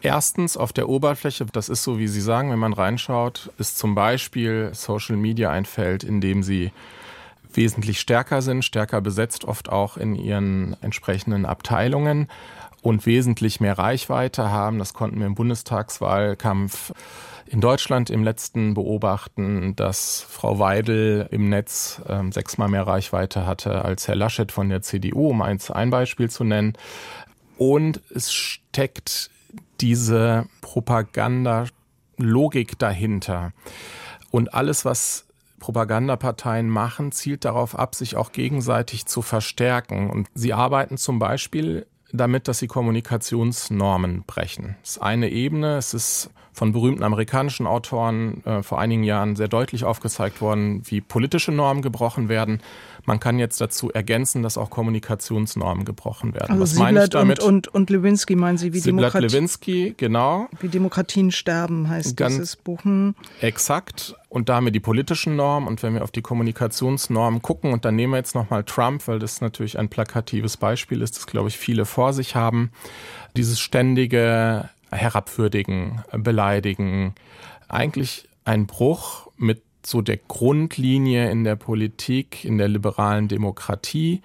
Erstens 0.00 0.56
auf 0.56 0.72
der 0.72 0.88
Oberfläche, 0.88 1.44
das 1.46 1.68
ist 1.68 1.82
so, 1.82 1.98
wie 1.98 2.06
Sie 2.06 2.20
sagen, 2.20 2.50
wenn 2.50 2.58
man 2.58 2.72
reinschaut, 2.72 3.50
ist 3.58 3.78
zum 3.78 3.94
Beispiel 3.94 4.70
Social 4.72 5.16
Media 5.16 5.50
ein 5.50 5.64
Feld, 5.64 6.04
in 6.04 6.20
dem 6.20 6.42
sie 6.42 6.70
wesentlich 7.52 7.98
stärker 7.98 8.40
sind, 8.42 8.64
stärker 8.64 9.00
besetzt, 9.00 9.44
oft 9.44 9.68
auch 9.70 9.96
in 9.96 10.14
ihren 10.14 10.76
entsprechenden 10.82 11.46
Abteilungen 11.46 12.28
und 12.82 13.06
wesentlich 13.06 13.60
mehr 13.60 13.76
Reichweite 13.76 14.50
haben. 14.50 14.78
Das 14.78 14.94
konnten 14.94 15.18
wir 15.18 15.26
im 15.26 15.34
Bundestagswahlkampf 15.34 16.92
in 17.46 17.60
Deutschland 17.60 18.10
im 18.10 18.22
letzten 18.22 18.74
beobachten, 18.74 19.74
dass 19.74 20.20
Frau 20.20 20.58
Weidel 20.58 21.26
im 21.30 21.48
Netz 21.48 22.00
äh, 22.06 22.22
sechsmal 22.30 22.68
mehr 22.68 22.86
Reichweite 22.86 23.46
hatte 23.46 23.84
als 23.84 24.06
Herr 24.06 24.16
Laschet 24.16 24.52
von 24.52 24.68
der 24.68 24.82
CDU, 24.82 25.30
um 25.30 25.42
eins, 25.42 25.70
ein 25.70 25.90
Beispiel 25.90 26.30
zu 26.30 26.44
nennen. 26.44 26.74
Und 27.58 28.00
es 28.14 28.32
steckt 28.32 29.30
diese 29.80 30.46
Propagandalogik 30.60 32.78
dahinter. 32.78 33.52
Und 34.30 34.54
alles, 34.54 34.84
was 34.84 35.26
Propagandaparteien 35.58 36.68
machen, 36.68 37.12
zielt 37.12 37.44
darauf 37.44 37.78
ab, 37.78 37.94
sich 37.94 38.16
auch 38.16 38.32
gegenseitig 38.32 39.06
zu 39.06 39.22
verstärken. 39.22 40.10
Und 40.10 40.28
sie 40.34 40.52
arbeiten 40.52 40.96
zum 40.96 41.18
Beispiel 41.18 41.86
damit, 42.12 42.48
dass 42.48 42.58
sie 42.58 42.68
Kommunikationsnormen 42.68 44.24
brechen. 44.24 44.76
Das 44.80 44.90
ist 44.90 45.02
eine 45.02 45.30
Ebene. 45.30 45.76
Es 45.76 45.94
ist 45.94 46.30
von 46.58 46.72
berühmten 46.72 47.04
amerikanischen 47.04 47.66
Autoren 47.68 48.44
äh, 48.44 48.62
vor 48.64 48.80
einigen 48.80 49.04
Jahren 49.04 49.36
sehr 49.36 49.46
deutlich 49.46 49.84
aufgezeigt 49.84 50.40
worden, 50.40 50.82
wie 50.86 51.00
politische 51.00 51.52
Normen 51.52 51.82
gebrochen 51.82 52.28
werden. 52.28 52.60
Man 53.04 53.20
kann 53.20 53.38
jetzt 53.38 53.60
dazu 53.60 53.90
ergänzen, 53.92 54.42
dass 54.42 54.58
auch 54.58 54.68
Kommunikationsnormen 54.68 55.84
gebrochen 55.84 56.34
werden. 56.34 56.50
Also 56.50 56.62
Was 56.62 56.70
Sieblatt 56.72 56.92
meine 56.92 57.04
ich 57.04 57.10
damit? 57.10 57.38
Und, 57.38 57.68
und, 57.68 57.74
und 57.74 57.90
Lewinsky 57.90 58.34
meinen 58.34 58.58
Sie, 58.58 58.72
wie 58.74 58.80
Demokratie, 58.80 59.26
Lewinsky, 59.26 59.94
genau. 59.96 60.48
Wie 60.60 60.68
Demokratien 60.68 61.30
sterben 61.30 61.88
heißt 61.88 62.16
Ganz 62.16 62.34
dieses 62.34 62.56
Buch. 62.56 62.82
Hm. 62.82 63.14
Exakt. 63.40 64.16
Und 64.28 64.48
da 64.48 64.56
haben 64.56 64.66
wir 64.66 64.72
die 64.72 64.80
politischen 64.80 65.36
Normen. 65.36 65.68
Und 65.68 65.82
wenn 65.84 65.94
wir 65.94 66.02
auf 66.02 66.10
die 66.10 66.22
Kommunikationsnormen 66.22 67.40
gucken, 67.40 67.72
und 67.72 67.84
dann 67.84 67.94
nehmen 67.94 68.12
wir 68.12 68.18
jetzt 68.18 68.34
nochmal 68.34 68.64
Trump, 68.64 69.06
weil 69.06 69.20
das 69.20 69.40
natürlich 69.40 69.78
ein 69.78 69.88
plakatives 69.88 70.56
Beispiel 70.56 71.00
ist, 71.02 71.16
das, 71.16 71.26
glaube 71.26 71.48
ich, 71.48 71.56
viele 71.56 71.86
vor 71.86 72.12
sich 72.12 72.34
haben. 72.34 72.72
Dieses 73.36 73.60
ständige 73.60 74.68
herabwürdigen, 74.90 76.02
beleidigen. 76.12 77.14
Eigentlich 77.68 78.28
ein 78.44 78.66
Bruch 78.66 79.28
mit 79.36 79.62
so 79.84 80.02
der 80.02 80.16
Grundlinie 80.16 81.30
in 81.30 81.44
der 81.44 81.56
Politik, 81.56 82.44
in 82.44 82.58
der 82.58 82.68
liberalen 82.68 83.28
Demokratie, 83.28 84.22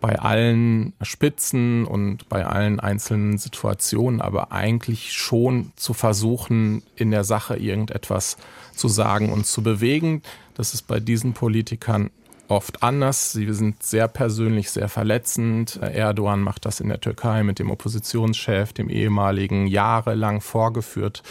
bei 0.00 0.18
allen 0.18 0.92
Spitzen 1.02 1.84
und 1.84 2.28
bei 2.28 2.46
allen 2.46 2.78
einzelnen 2.78 3.36
Situationen, 3.36 4.20
aber 4.20 4.52
eigentlich 4.52 5.12
schon 5.12 5.72
zu 5.76 5.92
versuchen, 5.92 6.82
in 6.94 7.10
der 7.10 7.24
Sache 7.24 7.56
irgendetwas 7.56 8.36
zu 8.72 8.88
sagen 8.88 9.32
und 9.32 9.46
zu 9.46 9.62
bewegen. 9.62 10.22
Das 10.54 10.72
ist 10.72 10.82
bei 10.82 11.00
diesen 11.00 11.32
Politikern 11.32 12.10
oft 12.48 12.82
anders. 12.82 13.32
Sie 13.32 13.52
sind 13.52 13.82
sehr 13.82 14.08
persönlich, 14.08 14.70
sehr 14.70 14.88
verletzend. 14.88 15.76
Erdogan 15.80 16.40
macht 16.40 16.64
das 16.64 16.80
in 16.80 16.88
der 16.88 17.00
Türkei 17.00 17.42
mit 17.42 17.58
dem 17.58 17.70
Oppositionschef, 17.70 18.72
dem 18.72 18.88
ehemaligen, 18.88 19.66
jahrelang 19.66 20.40
vorgeführt. 20.40 21.22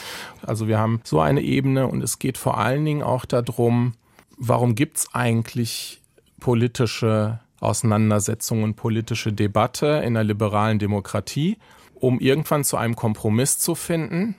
Also 0.46 0.68
wir 0.68 0.78
haben 0.78 1.02
so 1.04 1.20
eine 1.20 1.42
Ebene 1.42 1.88
und 1.88 2.04
es 2.04 2.20
geht 2.20 2.38
vor 2.38 2.58
allen 2.58 2.86
Dingen 2.86 3.04
auch 3.04 3.26
darum, 3.26 3.94
warum 4.38 4.76
gibt 4.76 4.98
es 4.98 5.14
eigentlich 5.14 6.02
politische 6.40 7.40
Auseinandersetzungen, 7.60 8.76
politische 8.76 9.34
Debatte 9.34 10.04
in 10.06 10.14
der 10.14 10.24
liberalen 10.24 10.78
Demokratie, 10.78 11.58
um 11.96 12.20
irgendwann 12.20 12.64
zu 12.64 12.78
einem 12.78 12.96
Kompromiss 12.96 13.58
zu 13.58 13.74
finden. 13.74 14.36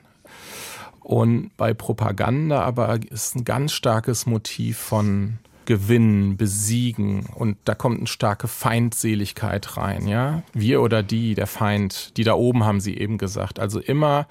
Und 1.00 1.50
bei 1.56 1.74
Propaganda 1.74 2.62
aber 2.62 3.00
ist 3.10 3.34
ein 3.34 3.44
ganz 3.44 3.72
starkes 3.72 4.26
Motiv 4.26 4.78
von 4.78 5.38
gewinnen, 5.68 6.38
besiegen 6.38 7.26
und 7.34 7.58
da 7.66 7.74
kommt 7.74 7.98
eine 7.98 8.06
starke 8.06 8.48
Feindseligkeit 8.48 9.76
rein, 9.76 10.08
ja. 10.08 10.42
Wir 10.54 10.80
oder 10.80 11.02
die, 11.02 11.34
der 11.34 11.46
Feind, 11.46 12.16
die 12.16 12.24
da 12.24 12.32
oben 12.32 12.64
haben 12.64 12.80
sie 12.80 12.96
eben 12.96 13.18
gesagt. 13.18 13.60
Also 13.60 13.78
immer 13.78 14.26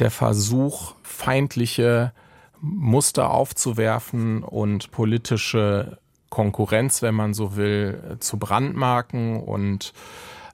der 0.00 0.10
Versuch, 0.10 0.96
feindliche 1.04 2.12
Muster 2.60 3.30
aufzuwerfen 3.30 4.42
und 4.42 4.90
politische 4.90 5.98
Konkurrenz, 6.30 7.00
wenn 7.00 7.14
man 7.14 7.32
so 7.32 7.54
will, 7.54 8.16
zu 8.18 8.36
brandmarken 8.36 9.40
und 9.40 9.92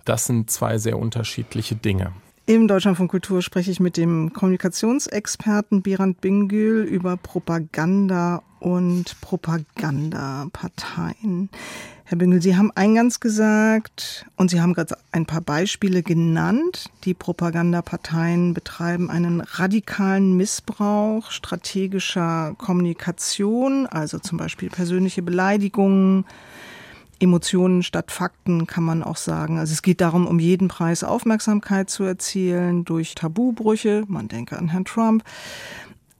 das 0.04 0.26
sind 0.26 0.50
zwei 0.50 0.76
sehr 0.76 0.98
unterschiedliche 0.98 1.74
Dinge. 1.74 2.12
Im 2.48 2.68
Deutschland 2.68 2.96
von 2.96 3.08
Kultur 3.08 3.42
spreche 3.42 3.72
ich 3.72 3.80
mit 3.80 3.96
dem 3.96 4.32
Kommunikationsexperten 4.32 5.82
Birand 5.82 6.20
Bingül 6.20 6.84
über 6.84 7.16
Propaganda 7.16 8.44
und 8.60 9.20
Propagandaparteien. 9.20 11.50
Herr 12.04 12.16
Bingül, 12.16 12.40
Sie 12.40 12.56
haben 12.56 12.70
eingangs 12.76 13.18
gesagt 13.18 14.26
und 14.36 14.48
Sie 14.48 14.60
haben 14.60 14.74
gerade 14.74 14.96
ein 15.10 15.26
paar 15.26 15.40
Beispiele 15.40 16.04
genannt. 16.04 16.88
Die 17.02 17.14
Propagandaparteien 17.14 18.54
betreiben 18.54 19.10
einen 19.10 19.40
radikalen 19.40 20.36
Missbrauch 20.36 21.32
strategischer 21.32 22.54
Kommunikation, 22.58 23.88
also 23.88 24.20
zum 24.20 24.38
Beispiel 24.38 24.70
persönliche 24.70 25.22
Beleidigungen, 25.22 26.24
Emotionen 27.18 27.82
statt 27.82 28.10
Fakten, 28.10 28.66
kann 28.66 28.84
man 28.84 29.02
auch 29.02 29.16
sagen. 29.16 29.58
Also 29.58 29.72
es 29.72 29.82
geht 29.82 30.00
darum, 30.00 30.26
um 30.26 30.38
jeden 30.38 30.68
Preis 30.68 31.04
Aufmerksamkeit 31.04 31.88
zu 31.88 32.04
erzielen 32.04 32.84
durch 32.84 33.14
Tabubrüche. 33.14 34.04
Man 34.06 34.28
denke 34.28 34.58
an 34.58 34.68
Herrn 34.68 34.84
Trump. 34.84 35.24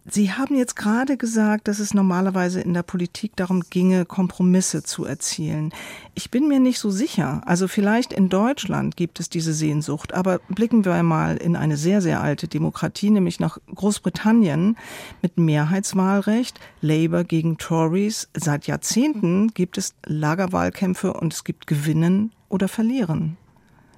Sie 0.09 0.31
haben 0.31 0.57
jetzt 0.57 0.77
gerade 0.77 1.17
gesagt, 1.17 1.67
dass 1.67 1.81
es 1.81 1.93
normalerweise 1.93 2.61
in 2.61 2.75
der 2.75 2.85
Politik 2.85 3.35
darum 3.35 3.63
ginge, 3.71 4.05
Kompromisse 4.05 4.85
zu 4.85 5.05
erzielen. 5.05 5.73
Ich 6.15 6.31
bin 6.31 6.47
mir 6.47 6.61
nicht 6.61 6.79
so 6.79 6.91
sicher. 6.91 7.43
Also 7.45 7.67
vielleicht 7.67 8.13
in 8.13 8.29
Deutschland 8.29 8.97
gibt 8.97 9.19
es 9.19 9.29
diese 9.29 9.53
Sehnsucht, 9.53 10.15
aber 10.15 10.39
blicken 10.49 10.85
wir 10.85 11.03
mal 11.03 11.37
in 11.37 11.57
eine 11.57 11.77
sehr, 11.77 12.01
sehr 12.01 12.21
alte 12.21 12.47
Demokratie, 12.47 13.11
nämlich 13.11 13.41
nach 13.41 13.59
Großbritannien 13.75 14.77
mit 15.23 15.39
Mehrheitswahlrecht, 15.39 16.61
Labour 16.81 17.25
gegen 17.25 17.59
Tories. 17.59 18.29
Seit 18.33 18.69
Jahrzehnten 18.69 19.49
gibt 19.49 19.77
es 19.77 19.95
Lagerwahlkämpfe 20.05 21.15
und 21.15 21.33
es 21.33 21.43
gibt 21.43 21.67
Gewinnen 21.67 22.33
oder 22.49 22.69
Verlieren. 22.69 23.39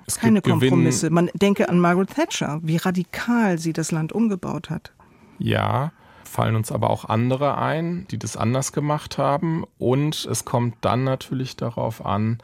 Es 0.07 0.17
Keine 0.17 0.41
Kompromisse. 0.41 1.11
Man 1.11 1.29
denke 1.35 1.69
an 1.69 1.79
Margaret 1.79 2.09
Thatcher, 2.09 2.61
wie 2.63 2.79
radikal 2.79 3.59
sie 3.59 3.75
das 3.75 3.93
Land 3.93 4.13
umgebaut 4.15 4.71
hat. 4.71 4.95
Ja, 5.39 5.93
fallen 6.29 6.57
uns 6.57 6.71
aber 6.71 6.91
auch 6.91 7.07
andere 7.07 7.59
ein, 7.59 8.07
die 8.11 8.19
das 8.19 8.37
anders 8.37 8.73
gemacht 8.73 9.19
haben. 9.19 9.65
Und 9.79 10.27
es 10.31 10.45
kommt 10.45 10.77
dann 10.83 11.05
natürlich 11.05 11.57
darauf 11.57 12.05
an, 12.05 12.39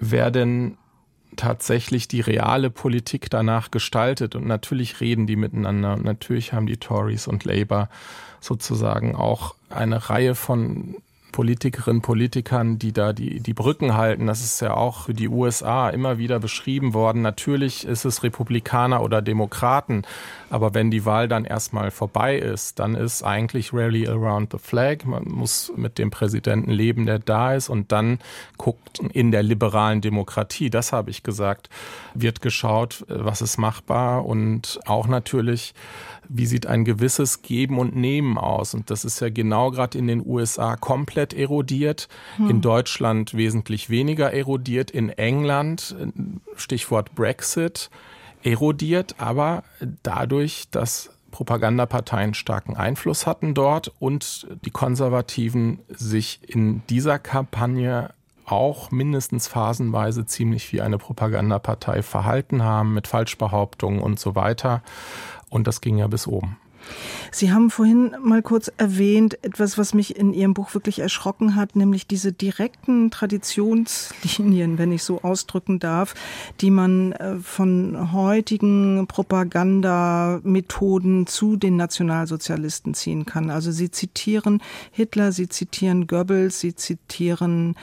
wer 0.00 0.30
denn 0.30 0.76
tatsächlich 1.36 2.08
die 2.08 2.20
reale 2.20 2.70
Politik 2.70 3.30
danach 3.30 3.70
gestaltet. 3.70 4.34
Und 4.34 4.46
natürlich 4.46 5.00
reden 5.00 5.26
die 5.26 5.36
miteinander. 5.36 5.94
Und 5.94 6.04
natürlich 6.04 6.52
haben 6.52 6.66
die 6.66 6.78
Tories 6.78 7.26
und 7.26 7.44
Labour 7.44 7.88
sozusagen 8.40 9.14
auch 9.14 9.54
eine 9.70 10.08
Reihe 10.08 10.34
von 10.34 10.96
Politikerinnen, 11.32 12.02
Politikern, 12.02 12.78
die 12.78 12.92
da 12.92 13.12
die, 13.12 13.40
die 13.40 13.54
Brücken 13.54 13.96
halten. 13.96 14.26
Das 14.26 14.42
ist 14.42 14.60
ja 14.60 14.74
auch 14.74 15.04
für 15.04 15.14
die 15.14 15.28
USA 15.28 15.90
immer 15.90 16.18
wieder 16.18 16.38
beschrieben 16.40 16.94
worden. 16.94 17.22
Natürlich 17.22 17.86
ist 17.86 18.04
es 18.04 18.22
Republikaner 18.22 19.02
oder 19.02 19.20
Demokraten, 19.22 20.02
aber 20.48 20.74
wenn 20.74 20.90
die 20.90 21.04
Wahl 21.04 21.28
dann 21.28 21.44
erstmal 21.44 21.90
vorbei 21.90 22.36
ist, 22.38 22.78
dann 22.78 22.94
ist 22.94 23.22
eigentlich 23.22 23.72
Rally 23.72 24.08
Around 24.08 24.52
the 24.52 24.58
Flag. 24.58 25.04
Man 25.04 25.24
muss 25.24 25.72
mit 25.76 25.98
dem 25.98 26.10
Präsidenten 26.10 26.70
leben, 26.70 27.06
der 27.06 27.18
da 27.18 27.54
ist 27.54 27.68
und 27.68 27.92
dann 27.92 28.18
guckt 28.56 29.00
in 29.12 29.30
der 29.30 29.42
liberalen 29.42 30.00
Demokratie, 30.00 30.70
das 30.70 30.92
habe 30.92 31.10
ich 31.10 31.22
gesagt, 31.22 31.68
wird 32.14 32.40
geschaut, 32.40 33.04
was 33.08 33.42
ist 33.42 33.58
machbar 33.58 34.24
und 34.24 34.80
auch 34.86 35.06
natürlich 35.06 35.74
wie 36.28 36.46
sieht 36.46 36.66
ein 36.66 36.84
gewisses 36.84 37.42
Geben 37.42 37.78
und 37.78 37.96
Nehmen 37.96 38.38
aus? 38.38 38.74
Und 38.74 38.90
das 38.90 39.04
ist 39.04 39.20
ja 39.20 39.30
genau 39.30 39.70
gerade 39.70 39.98
in 39.98 40.06
den 40.06 40.24
USA 40.24 40.76
komplett 40.76 41.34
erodiert, 41.34 42.08
hm. 42.36 42.50
in 42.50 42.60
Deutschland 42.60 43.34
wesentlich 43.34 43.90
weniger 43.90 44.32
erodiert, 44.32 44.90
in 44.90 45.10
England, 45.10 45.96
Stichwort 46.56 47.14
Brexit, 47.14 47.90
erodiert, 48.42 49.16
aber 49.18 49.64
dadurch, 50.02 50.68
dass 50.70 51.10
Propagandaparteien 51.30 52.32
starken 52.32 52.76
Einfluss 52.76 53.26
hatten 53.26 53.52
dort 53.52 53.92
und 53.98 54.46
die 54.64 54.70
Konservativen 54.70 55.80
sich 55.88 56.40
in 56.48 56.82
dieser 56.88 57.18
Kampagne 57.18 58.10
auch 58.46 58.90
mindestens 58.90 59.48
phasenweise 59.48 60.24
ziemlich 60.24 60.72
wie 60.72 60.80
eine 60.80 60.98
Propagandapartei 60.98 62.02
verhalten 62.02 62.62
haben 62.62 62.94
mit 62.94 63.08
Falschbehauptungen 63.08 64.00
und 64.00 64.20
so 64.20 64.34
weiter. 64.34 64.82
Und 65.56 65.66
das 65.66 65.80
ging 65.80 65.96
ja 65.96 66.06
bis 66.06 66.26
oben. 66.26 66.58
Sie 67.32 67.50
haben 67.50 67.70
vorhin 67.70 68.14
mal 68.22 68.42
kurz 68.42 68.70
erwähnt, 68.76 69.42
etwas, 69.42 69.78
was 69.78 69.94
mich 69.94 70.16
in 70.16 70.34
Ihrem 70.34 70.52
Buch 70.52 70.74
wirklich 70.74 70.98
erschrocken 70.98 71.56
hat, 71.56 71.76
nämlich 71.76 72.06
diese 72.06 72.30
direkten 72.30 73.10
Traditionslinien, 73.10 74.76
wenn 74.76 74.92
ich 74.92 75.02
so 75.02 75.22
ausdrücken 75.22 75.78
darf, 75.78 76.14
die 76.60 76.70
man 76.70 77.12
äh, 77.12 77.36
von 77.36 78.12
heutigen 78.12 79.06
Propagandamethoden 79.06 81.26
zu 81.26 81.56
den 81.56 81.76
Nationalsozialisten 81.76 82.92
ziehen 82.92 83.24
kann. 83.24 83.48
Also 83.48 83.72
Sie 83.72 83.90
zitieren 83.90 84.60
Hitler, 84.92 85.32
Sie 85.32 85.48
zitieren 85.48 86.06
Goebbels, 86.06 86.60
Sie 86.60 86.74
zitieren 86.74 87.76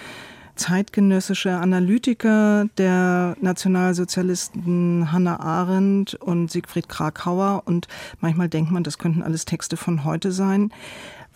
zeitgenössische 0.56 1.58
Analytiker 1.58 2.66
der 2.78 3.36
Nationalsozialisten 3.42 5.12
Hannah 5.12 5.40
Arendt 5.40 6.16
und 6.16 6.52
Siegfried 6.52 6.90
Krakauer 6.90 7.64
und 7.66 7.88
manchmal 8.20 8.50
denkt 8.50 8.72
man, 8.72 8.84
das 8.84 8.98
könnten 8.98 9.24
alles 9.24 9.46
Texte 9.46 9.78
von 9.78 10.04
heute 10.04 10.32
sein. 10.32 10.72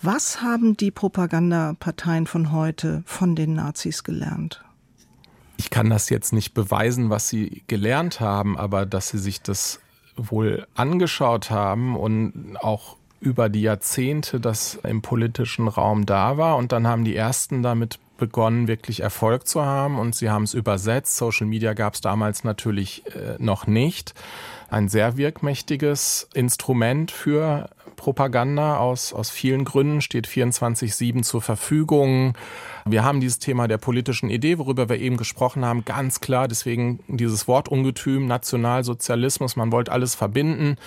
Was 0.01 0.41
haben 0.41 0.77
die 0.77 0.91
Propagandaparteien 0.91 2.27
von 2.27 2.51
heute 2.51 3.01
von 3.05 3.35
den 3.35 3.53
Nazis 3.55 4.03
gelernt? 4.03 4.63
Ich 5.57 5.71
kann 5.71 5.89
das 5.89 6.09
jetzt 6.09 6.33
nicht 6.33 6.53
beweisen, 6.53 7.09
was 7.09 7.29
sie 7.29 7.63
gelernt 7.65 8.19
haben, 8.19 8.57
aber 8.57 8.85
dass 8.85 9.09
sie 9.09 9.17
sich 9.17 9.41
das 9.41 9.79
wohl 10.15 10.67
angeschaut 10.75 11.49
haben 11.49 11.95
und 11.95 12.57
auch 12.57 12.97
über 13.19 13.49
die 13.49 13.61
Jahrzehnte 13.61 14.39
das 14.39 14.75
im 14.83 15.01
politischen 15.01 15.67
Raum 15.67 16.05
da 16.05 16.37
war. 16.37 16.57
Und 16.57 16.71
dann 16.71 16.85
haben 16.85 17.03
die 17.03 17.15
ersten 17.15 17.63
damit 17.63 17.99
begonnen, 18.17 18.67
wirklich 18.67 19.01
Erfolg 19.01 19.47
zu 19.47 19.63
haben 19.63 19.97
und 19.97 20.15
sie 20.15 20.29
haben 20.29 20.43
es 20.43 20.53
übersetzt. 20.53 21.17
Social 21.17 21.47
Media 21.47 21.73
gab 21.73 21.93
es 21.93 22.01
damals 22.01 22.43
natürlich 22.43 23.03
äh, 23.07 23.35
noch 23.39 23.67
nicht. 23.67 24.13
Ein 24.69 24.89
sehr 24.89 25.17
wirkmächtiges 25.17 26.27
Instrument 26.33 27.11
für 27.11 27.69
Propaganda 27.95 28.77
aus, 28.77 29.11
aus 29.13 29.29
vielen 29.29 29.65
Gründen, 29.65 30.01
steht 30.01 30.27
24-7 30.27 31.23
zur 31.23 31.41
Verfügung. 31.41 32.37
Wir 32.91 33.03
haben 33.03 33.19
dieses 33.19 33.39
Thema 33.39 33.67
der 33.67 33.77
politischen 33.77 34.29
Idee, 34.29 34.57
worüber 34.57 34.89
wir 34.89 34.99
eben 34.99 35.17
gesprochen 35.17 35.65
haben, 35.65 35.85
ganz 35.85 36.19
klar. 36.19 36.47
Deswegen 36.47 36.99
dieses 37.07 37.47
Wortungetüm, 37.47 38.27
Nationalsozialismus, 38.27 39.55
man 39.55 39.71
wollte 39.71 39.91
alles 39.91 40.15
verbinden 40.15 40.77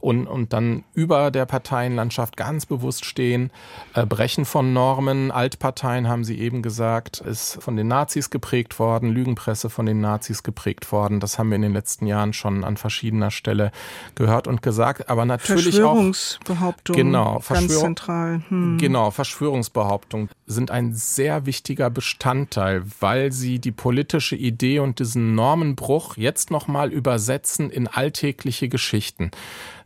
und, 0.00 0.26
und 0.26 0.52
dann 0.52 0.84
über 0.94 1.30
der 1.30 1.46
Parteienlandschaft 1.46 2.36
ganz 2.36 2.66
bewusst 2.66 3.04
stehen, 3.04 3.50
äh, 3.94 4.06
Brechen 4.06 4.44
von 4.44 4.72
Normen. 4.72 5.30
Altparteien, 5.30 6.08
haben 6.08 6.24
Sie 6.24 6.38
eben 6.38 6.62
gesagt, 6.62 7.20
ist 7.20 7.58
von 7.60 7.76
den 7.76 7.88
Nazis 7.88 8.30
geprägt 8.30 8.78
worden, 8.78 9.10
Lügenpresse 9.10 9.70
von 9.70 9.86
den 9.86 10.00
Nazis 10.00 10.42
geprägt 10.42 10.92
worden. 10.92 11.20
Das 11.20 11.38
haben 11.38 11.50
wir 11.50 11.56
in 11.56 11.62
den 11.62 11.72
letzten 11.72 12.06
Jahren 12.06 12.32
schon 12.32 12.64
an 12.64 12.76
verschiedener 12.76 13.30
Stelle 13.30 13.72
gehört 14.14 14.46
und 14.46 14.62
gesagt. 14.62 15.08
Aber 15.08 15.24
natürlich 15.24 15.64
Verschwörungsbehauptung, 15.64 16.94
auch. 16.94 16.98
Genau, 16.98 17.42
ganz 17.48 17.78
zentral. 17.78 18.42
Hm. 18.48 18.78
Genau, 18.78 19.10
Verschwörungsbehauptungen 19.10 20.28
sind 20.46 20.70
ein 20.70 20.94
sehr 20.94 21.46
wichtiger 21.48 21.88
Bestandteil, 21.88 22.84
weil 23.00 23.32
sie 23.32 23.58
die 23.58 23.72
politische 23.72 24.36
Idee 24.36 24.80
und 24.80 24.98
diesen 24.98 25.34
Normenbruch 25.34 26.18
jetzt 26.18 26.50
nochmal 26.50 26.92
übersetzen 26.92 27.70
in 27.70 27.88
alltägliche 27.88 28.68
Geschichten. 28.68 29.30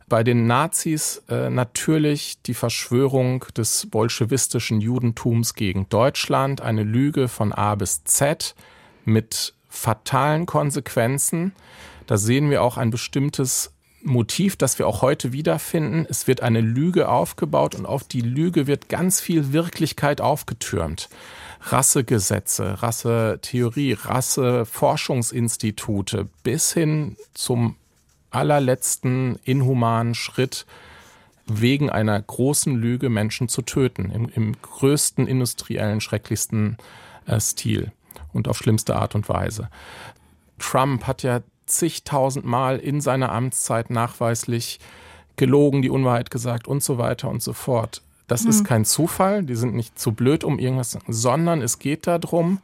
Bei 0.09 0.25
den 0.25 0.45
Nazis 0.45 1.23
äh, 1.29 1.49
natürlich 1.49 2.41
die 2.41 2.53
Verschwörung 2.53 3.45
des 3.55 3.87
bolschewistischen 3.89 4.81
Judentums 4.81 5.53
gegen 5.53 5.87
Deutschland, 5.87 6.59
eine 6.59 6.83
Lüge 6.83 7.29
von 7.29 7.53
A 7.53 7.75
bis 7.75 8.03
Z 8.03 8.55
mit 9.05 9.53
fatalen 9.69 10.45
Konsequenzen. 10.45 11.53
Da 12.07 12.17
sehen 12.17 12.49
wir 12.49 12.61
auch 12.61 12.75
ein 12.75 12.91
bestimmtes 12.91 13.71
Motiv, 14.03 14.57
das 14.57 14.79
wir 14.79 14.87
auch 14.87 15.01
heute 15.01 15.31
wiederfinden. 15.31 16.05
Es 16.09 16.27
wird 16.27 16.41
eine 16.41 16.59
Lüge 16.59 17.07
aufgebaut 17.07 17.73
und 17.73 17.85
auf 17.85 18.03
die 18.03 18.21
Lüge 18.21 18.67
wird 18.67 18.89
ganz 18.89 19.21
viel 19.21 19.53
Wirklichkeit 19.53 20.19
aufgetürmt. 20.19 21.09
Rassegesetze, 21.65 22.83
Rassetheorie, 22.83 23.93
Rasseforschungsinstitute 23.93 26.27
bis 26.43 26.73
hin 26.73 27.15
zum 27.33 27.77
allerletzten 28.31 29.39
inhumanen 29.43 30.15
Schritt, 30.15 30.65
wegen 31.45 31.89
einer 31.89 32.21
großen 32.21 32.75
Lüge 32.75 33.09
Menschen 33.09 33.49
zu 33.49 33.61
töten, 33.61 34.11
im, 34.11 34.29
im 34.29 34.61
größten 34.61 35.27
industriellen, 35.27 36.01
schrecklichsten 36.01 36.77
äh, 37.25 37.39
Stil 37.39 37.91
und 38.31 38.47
auf 38.47 38.57
schlimmste 38.57 38.95
Art 38.95 39.15
und 39.15 39.29
Weise. 39.29 39.69
Trump 40.57 41.05
hat 41.05 41.23
ja 41.23 41.41
zigtausend 41.65 42.45
Mal 42.45 42.79
in 42.79 43.01
seiner 43.01 43.31
Amtszeit 43.31 43.89
nachweislich 43.89 44.79
gelogen, 45.35 45.81
die 45.81 45.89
Unwahrheit 45.89 46.31
gesagt 46.31 46.67
und 46.67 46.83
so 46.83 46.97
weiter 46.97 47.29
und 47.29 47.41
so 47.41 47.53
fort. 47.53 48.01
Das 48.27 48.43
mhm. 48.43 48.49
ist 48.49 48.63
kein 48.63 48.85
Zufall, 48.85 49.43
die 49.43 49.55
sind 49.55 49.75
nicht 49.75 49.99
zu 49.99 50.13
blöd 50.13 50.43
um 50.43 50.59
irgendwas, 50.59 50.97
sondern 51.07 51.61
es 51.61 51.79
geht 51.79 52.07
darum, 52.07 52.59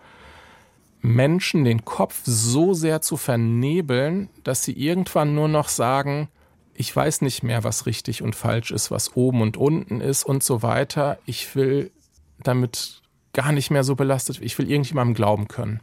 Menschen 1.02 1.64
den 1.64 1.86
Kopf 1.86 2.22
so 2.26 2.74
sehr 2.74 3.02
zu 3.02 3.18
vernebeln, 3.18 4.30
dass 4.44 4.64
sie 4.64 4.74
irgendwann 4.74 5.34
nur 5.34 5.48
noch 5.48 5.70
sagen, 5.70 6.28
ich 6.74 6.96
weiß 6.96 7.22
nicht 7.22 7.44
mehr, 7.44 7.64
was 7.64 7.86
richtig 7.86 8.22
und 8.22 8.36
falsch 8.36 8.72
ist, 8.72 8.92
was 8.92 9.16
oben 9.16 9.42
und 9.42 9.58
unten 9.58 10.02
ist 10.02 10.24
und 10.24 10.44
so 10.44 10.62
weiter. 10.62 11.18
Ich 11.26 11.56
will 11.56 11.92
damit 12.42 13.02
gar 13.34 13.52
nicht 13.52 13.70
mehr 13.70 13.84
so 13.84 13.96
belastet, 13.96 14.40
ich 14.42 14.58
will 14.58 14.70
irgendjemandem 14.70 15.14
glauben 15.14 15.48
können. 15.48 15.82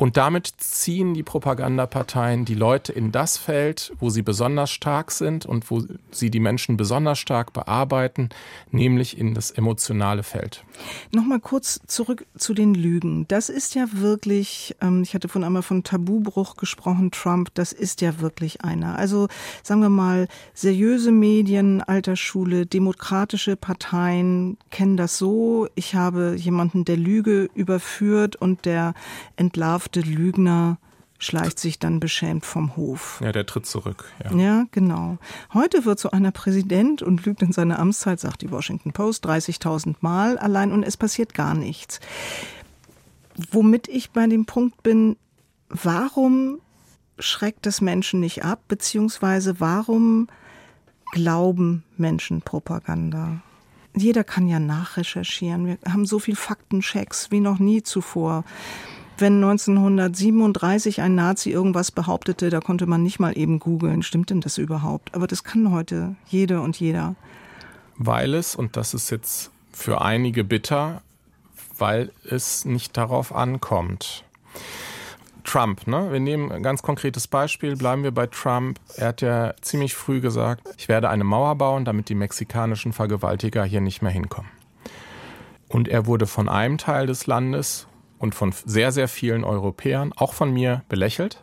Und 0.00 0.16
damit 0.16 0.46
ziehen 0.56 1.12
die 1.12 1.22
Propagandaparteien 1.22 2.46
die 2.46 2.54
Leute 2.54 2.90
in 2.90 3.12
das 3.12 3.36
Feld, 3.36 3.92
wo 4.00 4.08
sie 4.08 4.22
besonders 4.22 4.70
stark 4.70 5.10
sind 5.10 5.44
und 5.44 5.70
wo 5.70 5.82
sie 6.10 6.30
die 6.30 6.40
Menschen 6.40 6.78
besonders 6.78 7.18
stark 7.18 7.52
bearbeiten, 7.52 8.30
nämlich 8.70 9.18
in 9.18 9.34
das 9.34 9.50
emotionale 9.50 10.22
Feld. 10.22 10.64
Nochmal 11.12 11.38
kurz 11.38 11.80
zurück 11.86 12.24
zu 12.34 12.54
den 12.54 12.72
Lügen. 12.72 13.28
Das 13.28 13.50
ist 13.50 13.74
ja 13.74 13.88
wirklich, 13.92 14.74
ähm, 14.80 15.02
ich 15.02 15.12
hatte 15.12 15.28
von 15.28 15.44
einmal 15.44 15.60
von 15.60 15.84
Tabubruch 15.84 16.56
gesprochen, 16.56 17.10
Trump, 17.10 17.50
das 17.52 17.74
ist 17.74 18.00
ja 18.00 18.20
wirklich 18.20 18.62
einer. 18.64 18.96
Also 18.96 19.28
sagen 19.62 19.82
wir 19.82 19.90
mal, 19.90 20.28
seriöse 20.54 21.12
Medien, 21.12 21.82
Altersschule, 21.82 22.64
demokratische 22.64 23.54
Parteien 23.54 24.56
kennen 24.70 24.96
das 24.96 25.18
so. 25.18 25.68
Ich 25.74 25.94
habe 25.94 26.36
jemanden 26.38 26.86
der 26.86 26.96
Lüge 26.96 27.50
überführt 27.52 28.36
und 28.36 28.64
der 28.64 28.94
entlarvt 29.36 29.89
verkaufte 29.90 30.00
Lügner 30.00 30.78
schleicht 31.18 31.58
sich 31.58 31.78
dann 31.78 32.00
beschämt 32.00 32.46
vom 32.46 32.76
Hof. 32.76 33.20
Ja, 33.22 33.30
der 33.30 33.44
tritt 33.44 33.66
zurück. 33.66 34.10
Ja. 34.24 34.34
ja, 34.34 34.64
genau. 34.70 35.18
Heute 35.52 35.84
wird 35.84 35.98
so 35.98 36.10
einer 36.12 36.30
Präsident 36.30 37.02
und 37.02 37.26
lügt 37.26 37.42
in 37.42 37.52
seiner 37.52 37.78
Amtszeit, 37.78 38.20
sagt 38.20 38.40
die 38.40 38.50
Washington 38.50 38.92
Post, 38.92 39.26
30.000 39.26 39.96
Mal 40.00 40.38
allein 40.38 40.72
und 40.72 40.82
es 40.82 40.96
passiert 40.96 41.34
gar 41.34 41.54
nichts. 41.54 42.00
Womit 43.50 43.86
ich 43.88 44.12
bei 44.12 44.26
dem 44.26 44.46
Punkt 44.46 44.82
bin, 44.82 45.16
warum 45.68 46.60
schreckt 47.18 47.66
es 47.66 47.82
Menschen 47.82 48.20
nicht 48.20 48.42
ab, 48.44 48.62
beziehungsweise 48.68 49.60
warum 49.60 50.28
glauben 51.12 51.84
Menschen 51.98 52.40
Propaganda? 52.40 53.42
Jeder 53.94 54.24
kann 54.24 54.48
ja 54.48 54.58
nachrecherchieren. 54.58 55.66
Wir 55.66 55.78
haben 55.86 56.06
so 56.06 56.18
viel 56.18 56.36
Faktenchecks 56.36 57.30
wie 57.30 57.40
noch 57.40 57.58
nie 57.58 57.82
zuvor 57.82 58.44
wenn 59.20 59.42
1937 59.42 61.00
ein 61.00 61.14
Nazi 61.14 61.50
irgendwas 61.50 61.90
behauptete, 61.90 62.50
da 62.50 62.60
konnte 62.60 62.86
man 62.86 63.02
nicht 63.02 63.20
mal 63.20 63.36
eben 63.36 63.58
googeln, 63.58 64.02
stimmt 64.02 64.30
denn 64.30 64.40
das 64.40 64.58
überhaupt? 64.58 65.14
Aber 65.14 65.26
das 65.26 65.44
kann 65.44 65.70
heute 65.70 66.16
jede 66.26 66.60
und 66.60 66.78
jeder. 66.78 67.14
Weil 67.96 68.34
es, 68.34 68.54
und 68.54 68.76
das 68.76 68.94
ist 68.94 69.10
jetzt 69.10 69.50
für 69.72 70.00
einige 70.00 70.44
bitter, 70.44 71.02
weil 71.78 72.12
es 72.24 72.64
nicht 72.64 72.96
darauf 72.96 73.34
ankommt. 73.34 74.24
Trump, 75.44 75.86
ne? 75.86 76.12
Wir 76.12 76.20
nehmen 76.20 76.52
ein 76.52 76.62
ganz 76.62 76.82
konkretes 76.82 77.26
Beispiel, 77.26 77.76
bleiben 77.76 78.02
wir 78.02 78.12
bei 78.12 78.26
Trump. 78.26 78.78
Er 78.96 79.08
hat 79.08 79.22
ja 79.22 79.54
ziemlich 79.62 79.94
früh 79.94 80.20
gesagt, 80.20 80.68
ich 80.76 80.88
werde 80.88 81.08
eine 81.08 81.24
Mauer 81.24 81.56
bauen, 81.56 81.84
damit 81.84 82.08
die 82.08 82.14
mexikanischen 82.14 82.92
Vergewaltiger 82.92 83.64
hier 83.64 83.80
nicht 83.80 84.02
mehr 84.02 84.12
hinkommen. 84.12 84.50
Und 85.68 85.88
er 85.88 86.06
wurde 86.06 86.26
von 86.26 86.48
einem 86.48 86.78
Teil 86.78 87.06
des 87.06 87.26
Landes 87.26 87.86
und 88.20 88.34
von 88.34 88.52
sehr, 88.52 88.92
sehr 88.92 89.08
vielen 89.08 89.42
Europäern, 89.42 90.12
auch 90.14 90.34
von 90.34 90.52
mir, 90.52 90.84
belächelt. 90.88 91.42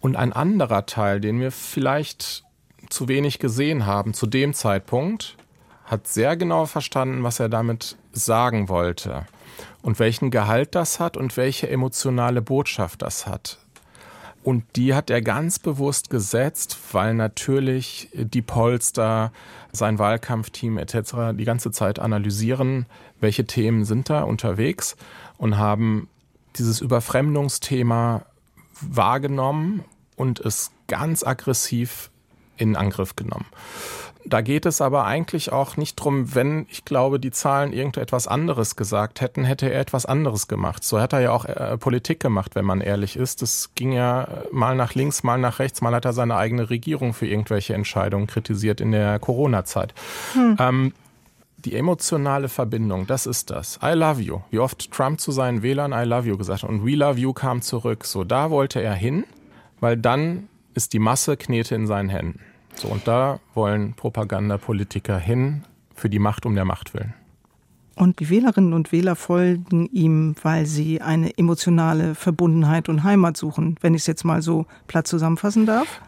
Und 0.00 0.16
ein 0.16 0.32
anderer 0.32 0.86
Teil, 0.86 1.20
den 1.20 1.38
wir 1.38 1.52
vielleicht 1.52 2.44
zu 2.88 3.08
wenig 3.08 3.38
gesehen 3.38 3.86
haben 3.86 4.14
zu 4.14 4.26
dem 4.26 4.54
Zeitpunkt, 4.54 5.36
hat 5.84 6.08
sehr 6.08 6.36
genau 6.36 6.66
verstanden, 6.66 7.22
was 7.22 7.40
er 7.40 7.50
damit 7.50 7.96
sagen 8.12 8.68
wollte 8.68 9.26
und 9.82 9.98
welchen 9.98 10.30
Gehalt 10.30 10.74
das 10.74 10.98
hat 10.98 11.16
und 11.16 11.36
welche 11.36 11.68
emotionale 11.68 12.40
Botschaft 12.40 13.02
das 13.02 13.26
hat. 13.26 13.58
Und 14.42 14.64
die 14.76 14.94
hat 14.94 15.10
er 15.10 15.22
ganz 15.22 15.58
bewusst 15.58 16.10
gesetzt, 16.10 16.78
weil 16.92 17.14
natürlich 17.14 18.10
die 18.14 18.42
Polster, 18.42 19.32
sein 19.72 19.98
Wahlkampfteam 19.98 20.78
etc. 20.78 21.32
die 21.32 21.44
ganze 21.44 21.70
Zeit 21.70 21.98
analysieren, 21.98 22.86
welche 23.20 23.46
Themen 23.46 23.84
sind 23.84 24.08
da 24.10 24.22
unterwegs 24.22 24.96
und 25.38 25.58
haben 25.58 26.08
dieses 26.56 26.80
Überfremdungsthema 26.80 28.26
wahrgenommen 28.80 29.84
und 30.16 30.40
es 30.40 30.70
ganz 30.88 31.24
aggressiv 31.24 32.10
in 32.56 32.76
Angriff 32.76 33.16
genommen. 33.16 33.46
Da 34.26 34.40
geht 34.40 34.64
es 34.64 34.80
aber 34.80 35.04
eigentlich 35.04 35.52
auch 35.52 35.76
nicht 35.76 35.96
drum, 35.96 36.34
wenn 36.34 36.66
ich 36.70 36.86
glaube, 36.86 37.20
die 37.20 37.30
Zahlen 37.30 37.74
irgendetwas 37.74 38.26
anderes 38.26 38.74
gesagt 38.74 39.20
hätten, 39.20 39.44
hätte 39.44 39.70
er 39.70 39.80
etwas 39.80 40.06
anderes 40.06 40.48
gemacht. 40.48 40.82
So 40.82 40.98
hat 40.98 41.12
er 41.12 41.20
ja 41.20 41.32
auch 41.32 41.44
äh, 41.44 41.76
Politik 41.76 42.20
gemacht, 42.20 42.54
wenn 42.54 42.64
man 42.64 42.80
ehrlich 42.80 43.16
ist. 43.16 43.42
Es 43.42 43.70
ging 43.74 43.92
ja 43.92 44.26
mal 44.50 44.76
nach 44.76 44.94
links, 44.94 45.24
mal 45.24 45.38
nach 45.38 45.58
rechts, 45.58 45.82
mal 45.82 45.94
hat 45.94 46.06
er 46.06 46.14
seine 46.14 46.36
eigene 46.36 46.70
Regierung 46.70 47.12
für 47.12 47.26
irgendwelche 47.26 47.74
Entscheidungen 47.74 48.26
kritisiert 48.26 48.80
in 48.80 48.92
der 48.92 49.18
Corona-Zeit. 49.18 49.92
Hm. 50.32 50.56
Ähm, 50.58 50.92
die 51.64 51.74
emotionale 51.74 52.48
Verbindung, 52.48 53.06
das 53.06 53.26
ist 53.26 53.50
das. 53.50 53.78
I 53.82 53.92
love 53.92 54.20
you. 54.20 54.40
Wie 54.50 54.58
oft 54.58 54.90
Trump 54.90 55.20
zu 55.20 55.32
seinen 55.32 55.62
Wählern 55.62 55.92
I 55.92 56.06
love 56.08 56.28
you 56.28 56.36
gesagt 56.36 56.62
hat. 56.62 56.70
Und 56.70 56.84
we 56.84 56.94
love 56.94 57.18
you 57.18 57.32
kam 57.32 57.62
zurück. 57.62 58.04
So, 58.04 58.24
da 58.24 58.50
wollte 58.50 58.82
er 58.82 58.94
hin, 58.94 59.24
weil 59.80 59.96
dann 59.96 60.48
ist 60.74 60.92
die 60.92 60.98
Masse 60.98 61.36
Knete 61.36 61.74
in 61.74 61.86
seinen 61.86 62.08
Händen. 62.08 62.40
So, 62.74 62.88
und 62.88 63.06
da 63.06 63.40
wollen 63.54 63.94
Propagandapolitiker 63.94 65.18
hin 65.18 65.64
für 65.94 66.10
die 66.10 66.18
Macht 66.18 66.44
um 66.44 66.54
der 66.54 66.64
Macht 66.64 66.92
willen. 66.94 67.14
Und 67.96 68.18
die 68.18 68.28
Wählerinnen 68.28 68.72
und 68.72 68.90
Wähler 68.90 69.14
folgen 69.14 69.86
ihm, 69.86 70.34
weil 70.42 70.66
sie 70.66 71.00
eine 71.00 71.38
emotionale 71.38 72.16
Verbundenheit 72.16 72.88
und 72.88 73.04
Heimat 73.04 73.36
suchen, 73.36 73.76
wenn 73.80 73.94
ich 73.94 74.02
es 74.02 74.06
jetzt 74.08 74.24
mal 74.24 74.42
so 74.42 74.66
platt 74.88 75.06
zusammenfassen 75.06 75.64
darf? 75.64 76.00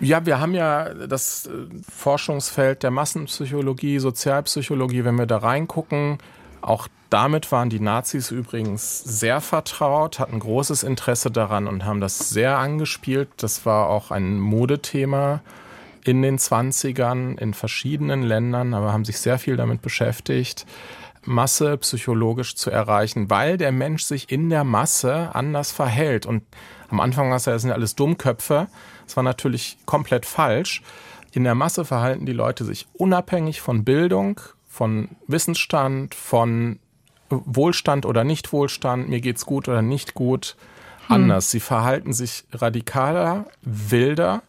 Ja, 0.00 0.26
wir 0.26 0.40
haben 0.40 0.54
ja 0.54 0.92
das 0.94 1.46
äh, 1.46 1.50
Forschungsfeld 1.94 2.82
der 2.82 2.90
Massenpsychologie, 2.90 3.98
Sozialpsychologie, 3.98 5.04
wenn 5.04 5.16
wir 5.16 5.26
da 5.26 5.38
reingucken, 5.38 6.18
auch 6.60 6.88
damit 7.10 7.52
waren 7.52 7.68
die 7.68 7.80
Nazis 7.80 8.30
übrigens 8.30 9.00
sehr 9.04 9.40
vertraut, 9.40 10.18
hatten 10.18 10.38
großes 10.38 10.82
Interesse 10.82 11.30
daran 11.30 11.66
und 11.66 11.84
haben 11.84 12.00
das 12.00 12.30
sehr 12.30 12.56
angespielt. 12.56 13.28
Das 13.36 13.66
war 13.66 13.88
auch 13.88 14.10
ein 14.10 14.38
Modethema 14.38 15.42
in 16.04 16.22
den 16.22 16.38
20ern 16.38 17.38
in 17.38 17.52
verschiedenen 17.52 18.22
Ländern, 18.22 18.74
aber 18.74 18.92
haben 18.92 19.04
sich 19.04 19.18
sehr 19.18 19.38
viel 19.38 19.56
damit 19.56 19.82
beschäftigt, 19.82 20.66
Masse 21.24 21.76
psychologisch 21.78 22.56
zu 22.56 22.70
erreichen, 22.70 23.30
weil 23.30 23.56
der 23.56 23.72
Mensch 23.72 24.02
sich 24.04 24.30
in 24.30 24.50
der 24.50 24.64
Masse 24.64 25.34
anders 25.34 25.70
verhält. 25.72 26.26
Und 26.26 26.42
am 26.90 27.00
Anfang 27.00 27.30
war 27.30 27.36
es 27.36 27.44
ja, 27.44 27.52
das 27.52 27.62
sind 27.62 27.70
ja 27.70 27.74
alles 27.74 27.94
Dummköpfe. 27.94 28.68
Das 29.04 29.16
war 29.16 29.22
natürlich 29.22 29.78
komplett 29.86 30.26
falsch. 30.26 30.82
In 31.32 31.44
der 31.44 31.54
Masse 31.54 31.84
verhalten 31.84 32.26
die 32.26 32.32
Leute 32.32 32.64
sich 32.64 32.86
unabhängig 32.92 33.60
von 33.60 33.84
Bildung, 33.84 34.40
von 34.68 35.10
Wissensstand, 35.26 36.14
von 36.14 36.78
Wohlstand 37.30 38.04
oder 38.04 38.24
Nichtwohlstand, 38.24 39.08
mir 39.08 39.20
geht's 39.20 39.46
gut 39.46 39.68
oder 39.68 39.82
nicht 39.82 40.14
gut, 40.14 40.56
hm. 41.06 41.16
anders. 41.16 41.50
Sie 41.50 41.60
verhalten 41.60 42.12
sich 42.12 42.44
radikaler, 42.52 43.46
wilder 43.62 44.42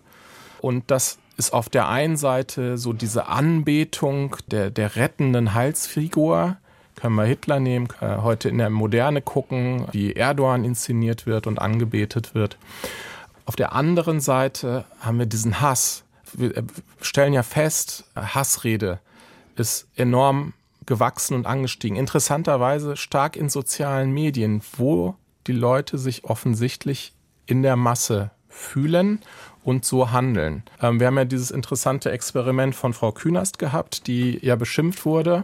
und 0.62 0.92
das 0.92 1.18
ist 1.38 1.54
auf 1.54 1.70
der 1.70 1.88
einen 1.88 2.18
Seite 2.18 2.78
so 2.78 2.94
diese 2.94 3.28
Anbetung 3.28 4.36
der, 4.48 4.70
der 4.70 4.96
rettenden 4.96 5.54
Heilsfigur. 5.54 6.58
Können 7.04 7.16
wir 7.16 7.26
Hitler 7.26 7.60
nehmen, 7.60 7.90
äh, 8.00 8.16
heute 8.20 8.48
in 8.48 8.60
der 8.60 8.70
Moderne 8.70 9.22
gucken, 9.22 9.88
wie 9.92 10.14
Erdogan 10.14 10.64
inszeniert 10.64 11.26
wird 11.26 11.48
und 11.48 11.60
angebetet 11.60 12.34
wird. 12.34 12.58
Auf 13.46 13.58
der 13.58 13.74
anderen 13.74 14.22
Seite 14.22 14.86
haben 15.02 15.20
wir 15.20 15.26
diesen 15.26 15.60
Hass. 15.60 16.06
Wir 16.32 16.56
äh, 16.56 16.64
stellen 17.02 17.34
ja 17.34 17.44
fest, 17.44 18.06
Hassrede 18.16 19.00
ist 19.58 19.86
enorm 19.98 20.54
gewachsen 20.86 21.34
und 21.34 21.46
angestiegen. 21.46 21.98
Interessanterweise 21.98 22.96
stark 22.96 23.36
in 23.36 23.50
sozialen 23.50 24.14
Medien, 24.14 24.62
wo 24.78 25.16
die 25.46 25.52
Leute 25.52 25.98
sich 25.98 26.24
offensichtlich 26.24 27.12
in 27.46 27.64
der 27.64 27.76
Masse 27.76 28.32
fühlen 28.48 29.20
und 29.66 29.84
so 29.84 30.12
handeln. 30.12 30.64
Ähm, 30.82 31.02
wir 31.02 31.08
haben 31.08 31.18
ja 31.18 31.26
dieses 31.26 31.52
interessante 31.52 32.12
Experiment 32.12 32.76
von 32.76 32.94
Frau 32.94 33.12
Künast 33.12 33.60
gehabt, 33.60 34.08
die 34.08 34.40
ja 34.42 34.56
beschimpft 34.56 35.06
wurde 35.06 35.44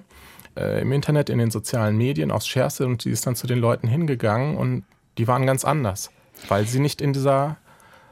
äh, 0.59 0.81
im 0.81 0.91
Internet, 0.91 1.29
in 1.29 1.37
den 1.37 1.51
sozialen 1.51 1.97
Medien 1.97 2.31
aufs 2.31 2.47
Schärfste 2.47 2.85
und 2.85 3.05
die 3.05 3.11
ist 3.11 3.25
dann 3.25 3.35
zu 3.35 3.47
den 3.47 3.59
Leuten 3.59 3.87
hingegangen 3.87 4.57
und 4.57 4.83
die 5.17 5.27
waren 5.27 5.45
ganz 5.45 5.65
anders, 5.65 6.11
weil 6.47 6.65
sie 6.65 6.79
nicht 6.79 7.01
in 7.01 7.13
dieser 7.13 7.57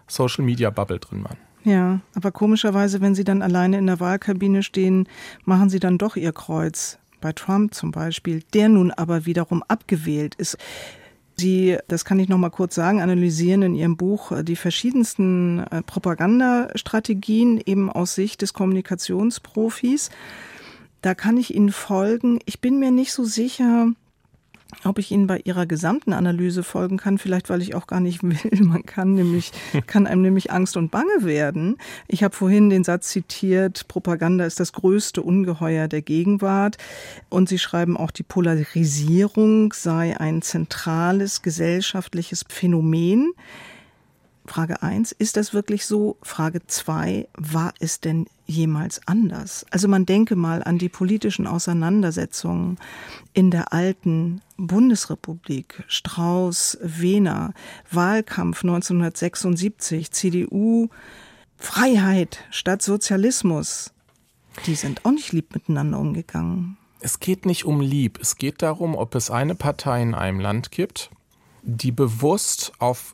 Social 0.08 0.46
Media 0.46 0.70
Bubble 0.70 1.00
drin 1.00 1.24
waren. 1.24 1.38
Ja, 1.64 2.00
aber 2.16 2.32
komischerweise, 2.32 3.02
wenn 3.02 3.14
sie 3.14 3.26
dann 3.26 3.42
alleine 3.42 3.78
in 3.78 3.88
der 3.88 4.00
Wahlkabine 4.00 4.64
stehen, 4.64 5.08
machen 5.44 5.70
sie 5.70 5.80
dann 5.80 5.98
doch 5.98 6.16
ihr 6.16 6.32
Kreuz. 6.32 6.98
Bei 7.20 7.34
Trump 7.34 7.74
zum 7.74 7.92
Beispiel, 7.92 8.44
der 8.54 8.70
nun 8.70 8.92
aber 8.92 9.26
wiederum 9.26 9.64
abgewählt 9.68 10.36
ist. 10.36 10.58
Sie, 11.36 11.78
das 11.88 12.06
kann 12.06 12.20
ich 12.20 12.30
noch 12.30 12.38
mal 12.38 12.50
kurz 12.50 12.74
sagen, 12.74 13.02
analysieren 13.02 13.62
in 13.62 13.76
Ihrem 13.76 13.98
Buch 13.98 14.32
äh, 14.32 14.44
die 14.44 14.56
verschiedensten 14.56 15.60
äh, 15.60 15.84
Propagandastrategien 15.84 17.62
eben 17.64 17.92
aus 17.92 18.16
Sicht 18.16 18.42
des 18.42 18.54
Kommunikationsprofis. 18.54 20.10
Da 21.02 21.16
kann 21.16 21.38
ich 21.38 21.54
Ihnen 21.54 21.72
folgen. 21.72 22.40
Ich 22.46 22.60
bin 22.60 22.80
mir 22.80 22.92
nicht 22.92 23.12
so 23.14 23.24
sicher, 23.24 23.88
ob 24.84 25.00
ich 25.00 25.12
Ihnen 25.12 25.28
bei 25.28 25.40
Ihrer 25.44 25.66
gesamten 25.66 26.14
Analyse 26.14 26.64
folgen 26.64 26.98
kann, 26.98 27.18
vielleicht 27.18 27.50
weil 27.50 27.62
ich 27.62 27.76
auch 27.76 27.88
gar 27.88 28.00
nicht 28.00 28.24
will. 28.24 28.64
Man 28.64 28.84
kann 28.84 29.14
nämlich, 29.14 29.52
kann 29.86 30.08
einem 30.08 30.22
nämlich 30.22 30.52
Angst 30.52 30.78
und 30.78 30.92
Bange 30.92 31.24
werden. 31.24 31.78
Ich 32.08 32.24
habe 32.24 32.36
vorhin 32.36 32.70
den 32.70 32.84
Satz 32.84 33.10
zitiert, 33.10 33.88
Propaganda 33.88 34.46
ist 34.46 34.60
das 34.60 34.74
größte 34.74 35.22
Ungeheuer 35.22 35.88
der 35.88 36.02
Gegenwart. 36.02 36.78
Und 37.30 37.50
Sie 37.50 37.60
schreiben 37.60 37.98
auch, 37.98 38.12
die 38.12 38.24
Polarisierung 38.24 39.74
sei 39.74 40.20
ein 40.20 40.42
zentrales 40.42 41.42
gesellschaftliches 41.42 42.46
Phänomen. 42.50 43.32
Frage 44.48 44.82
eins, 44.82 45.12
ist 45.12 45.38
das 45.38 45.54
wirklich 45.54 45.86
so? 45.86 46.18
Frage 46.24 46.66
zwei, 46.68 47.28
war 47.38 47.74
es 47.80 48.00
denn 48.00 48.28
jemals 48.46 49.02
anders? 49.06 49.66
Also 49.72 49.88
man 49.88 50.06
denke 50.06 50.36
mal 50.36 50.64
an 50.64 50.78
die 50.78 50.90
politischen 50.90 51.46
Auseinandersetzungen 51.46 52.80
in 53.34 53.52
der 53.52 53.74
alten 53.74 54.42
Bundesrepublik, 54.56 55.84
Strauß, 55.88 56.80
Wehner, 56.82 57.54
Wahlkampf 57.92 58.64
1976, 58.64 60.12
CDU, 60.12 60.88
Freiheit 61.58 62.40
statt 62.50 62.82
Sozialismus. 62.82 63.92
Die 64.66 64.76
sind 64.76 65.06
auch 65.06 65.12
nicht 65.12 65.34
lieb 65.34 65.54
miteinander 65.54 66.00
umgegangen. 66.00 66.78
Es 67.00 67.20
geht 67.20 67.46
nicht 67.46 67.66
um 67.66 67.82
lieb. 67.82 68.18
Es 68.22 68.38
geht 68.38 68.62
darum, 68.62 68.96
ob 68.96 69.14
es 69.14 69.30
eine 69.30 69.54
Partei 69.54 70.02
in 70.02 70.16
einem 70.16 70.40
Land 70.40 70.72
gibt, 70.72 71.12
die 71.62 71.92
bewusst 71.92 72.72
auf 72.80 73.14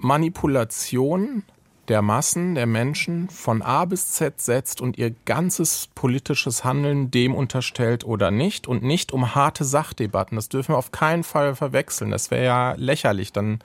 Manipulation 0.00 1.44
der 1.88 2.02
Massen, 2.02 2.54
der 2.54 2.66
Menschen 2.66 3.28
von 3.28 3.62
A 3.62 3.84
bis 3.84 4.12
Z 4.12 4.40
setzt 4.40 4.80
und 4.80 4.96
ihr 4.96 5.12
ganzes 5.24 5.88
politisches 5.94 6.62
Handeln 6.62 7.10
dem 7.10 7.34
unterstellt 7.34 8.04
oder 8.04 8.30
nicht 8.30 8.68
und 8.68 8.82
nicht 8.82 9.12
um 9.12 9.34
harte 9.34 9.64
Sachdebatten. 9.64 10.36
Das 10.36 10.48
dürfen 10.48 10.72
wir 10.72 10.78
auf 10.78 10.92
keinen 10.92 11.24
Fall 11.24 11.56
verwechseln. 11.56 12.12
Das 12.12 12.30
wäre 12.30 12.44
ja 12.44 12.74
lächerlich. 12.76 13.32
Dann 13.32 13.58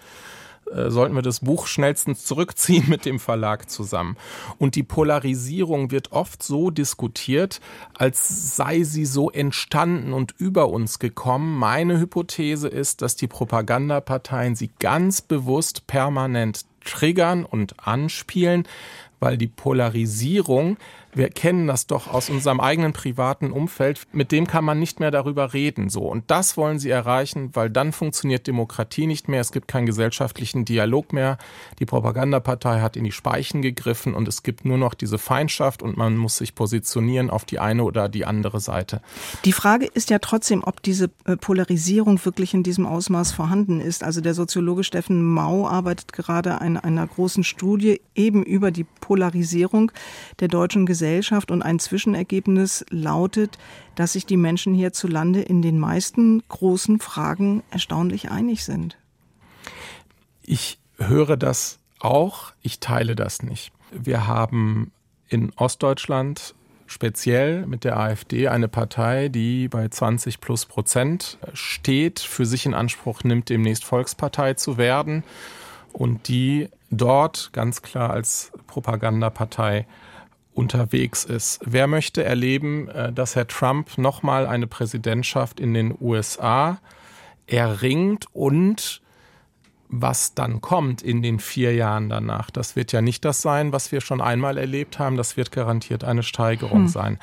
äh, 0.74 0.90
sollten 0.90 1.16
wir 1.16 1.22
das 1.22 1.42
Buch 1.42 1.68
schnellstens 1.68 2.26
zurückziehen 2.26 2.90
mit 2.90 3.06
dem 3.06 3.20
Verlag 3.20 3.70
zusammen. 3.70 4.18
Und 4.58 4.76
die 4.76 4.84
Polarisierung 4.84 5.92
wird 5.92 6.12
oft 6.12 6.44
so 6.44 6.70
diskutiert, 6.72 7.62
als 7.94 8.56
sei 8.56 8.84
sie 8.84 9.06
so 9.06 9.30
entstanden 9.30 10.14
und 10.14 10.34
über 10.38 10.70
uns 10.70 11.00
gekommen. 11.00 11.58
Meine 11.58 12.00
Hypothese 12.00 12.68
ist, 12.68 13.02
dass 13.02 13.16
die 13.16 13.28
Propagandaparteien 13.28 14.56
sie 14.56 14.72
ganz 14.80 15.22
bewusst 15.22 15.88
permanent 15.88 16.66
triggern 16.84 17.46
und 17.46 17.88
anspielen, 17.88 18.68
weil 19.20 19.38
die 19.38 19.48
Polarisierung 19.48 20.78
wir 21.16 21.30
kennen 21.30 21.66
das 21.66 21.88
doch 21.88 22.08
aus 22.14 22.30
unserem 22.30 22.60
eigenen 22.60 22.94
privaten 22.94 23.52
Umfeld, 23.52 24.02
mit 24.12 24.32
dem 24.32 24.48
kann 24.48 24.66
man 24.66 24.80
nicht 24.80 25.00
mehr 25.00 25.12
darüber 25.12 25.54
reden, 25.54 25.90
so. 25.90 26.02
Und 26.02 26.30
das 26.30 26.58
wollen 26.58 26.78
sie 26.78 26.90
erreichen, 26.90 27.52
weil 27.54 27.70
dann 27.70 27.94
funktioniert 27.94 28.48
Demokratie 28.48 29.08
nicht 29.08 29.30
mehr, 29.30 29.40
es 29.40 29.52
gibt 29.52 29.68
keinen 29.68 29.86
gesellschaftlichen 29.86 30.66
Dialog 30.66 31.14
mehr, 31.14 31.38
die 31.80 31.86
Propagandapartei 31.86 32.82
hat 32.82 32.98
in 32.98 33.06
die 33.06 33.14
Speichen 33.14 33.62
gegriffen 33.62 34.14
und 34.14 34.28
es 34.28 34.44
gibt 34.44 34.66
nur 34.66 34.78
noch 34.78 34.94
diese 34.94 35.18
Feindschaft 35.18 35.82
und 35.82 35.96
man 35.96 36.18
muss 36.18 36.38
sich 36.38 36.54
positionieren 36.54 37.30
auf 37.30 37.46
die 37.46 37.60
eine 37.60 37.84
oder 37.84 38.10
die 38.10 38.26
andere 38.26 38.60
Seite. 38.60 39.02
Die 39.46 39.54
Frage 39.54 39.86
ist 39.86 40.10
ja 40.10 40.20
trotzdem, 40.20 40.64
ob 40.64 40.84
diese 40.84 41.10
äh, 41.26 41.38
Polarisierung 41.38 42.24
wirklich 42.26 42.54
in 42.54 42.64
diesem 42.64 42.86
Ausmaß 42.86 43.32
vorhanden 43.32 43.80
ist. 43.80 44.04
Also 44.04 44.20
der 44.20 44.34
Soziologe 44.34 44.84
Steffen 44.84 45.24
Mau 45.24 45.68
arbeitet 45.68 46.12
gerade 46.12 46.60
an 46.60 46.78
einer 46.78 47.08
großen 47.08 47.44
Studie 47.44 48.02
eben 48.16 48.44
über 48.44 48.72
die 48.72 48.84
Polarisierung 48.84 49.92
der 50.40 50.50
deutschen 50.50 50.86
Gesellschaft 50.86 51.05
Gesellschaft 51.06 51.52
und 51.52 51.62
ein 51.62 51.78
Zwischenergebnis 51.78 52.84
lautet, 52.90 53.60
dass 53.94 54.14
sich 54.14 54.26
die 54.26 54.38
Menschen 54.38 54.74
hierzulande 54.74 55.40
in 55.40 55.62
den 55.62 55.78
meisten 55.78 56.42
großen 56.50 57.00
Fragen 57.00 57.62
erstaunlich 57.70 58.32
einig 58.32 58.66
sind. 58.66 58.98
Ich 60.42 60.80
höre 60.98 61.38
das 61.38 61.78
auch, 62.00 62.54
ich 62.64 62.80
teile 62.80 63.16
das 63.16 63.44
nicht. 63.44 63.72
Wir 63.92 64.26
haben 64.26 64.92
in 65.30 65.52
Ostdeutschland 65.58 66.56
speziell 66.88 67.68
mit 67.68 67.84
der 67.84 68.00
AfD 68.00 68.48
eine 68.48 68.68
Partei, 68.68 69.30
die 69.30 69.68
bei 69.68 69.88
20 69.88 70.42
plus 70.42 70.66
Prozent 70.66 71.38
steht, 71.54 72.20
für 72.20 72.48
sich 72.48 72.66
in 72.66 72.74
Anspruch 72.74 73.24
nimmt, 73.24 73.50
demnächst 73.50 73.86
Volkspartei 73.86 74.56
zu 74.56 74.78
werden 74.78 75.24
und 75.94 76.30
die 76.30 76.70
dort 76.90 77.52
ganz 77.54 77.84
klar 77.84 78.10
als 78.10 78.52
Propagandapartei 78.66 79.86
unterwegs 80.56 81.26
ist. 81.26 81.60
Wer 81.66 81.88
möchte 81.88 82.24
erleben, 82.24 82.88
äh, 82.90 83.12
dass 83.12 83.36
Herr 83.36 83.48
Trump 83.48 83.98
nochmal 83.98 84.48
eine 84.48 84.68
Präsidentschaft 84.68 85.60
in 85.60 85.74
den 85.74 85.96
USA 86.00 86.80
erringt 87.46 88.26
und 88.34 89.02
was 89.88 90.34
dann 90.34 90.62
kommt 90.62 91.04
in 91.04 91.22
den 91.22 91.40
vier 91.40 91.76
Jahren 91.76 92.10
danach, 92.10 92.50
das 92.50 92.76
wird 92.76 92.92
ja 92.92 93.02
nicht 93.02 93.24
das 93.24 93.42
sein, 93.42 93.72
was 93.72 93.92
wir 93.92 94.02
schon 94.02 94.20
einmal 94.20 94.58
erlebt 94.58 94.98
haben. 94.98 95.16
Das 95.16 95.38
wird 95.38 95.52
garantiert 95.52 96.04
eine 96.04 96.24
Steigerung 96.24 96.84
hm. 96.84 96.88
sein. 96.88 97.20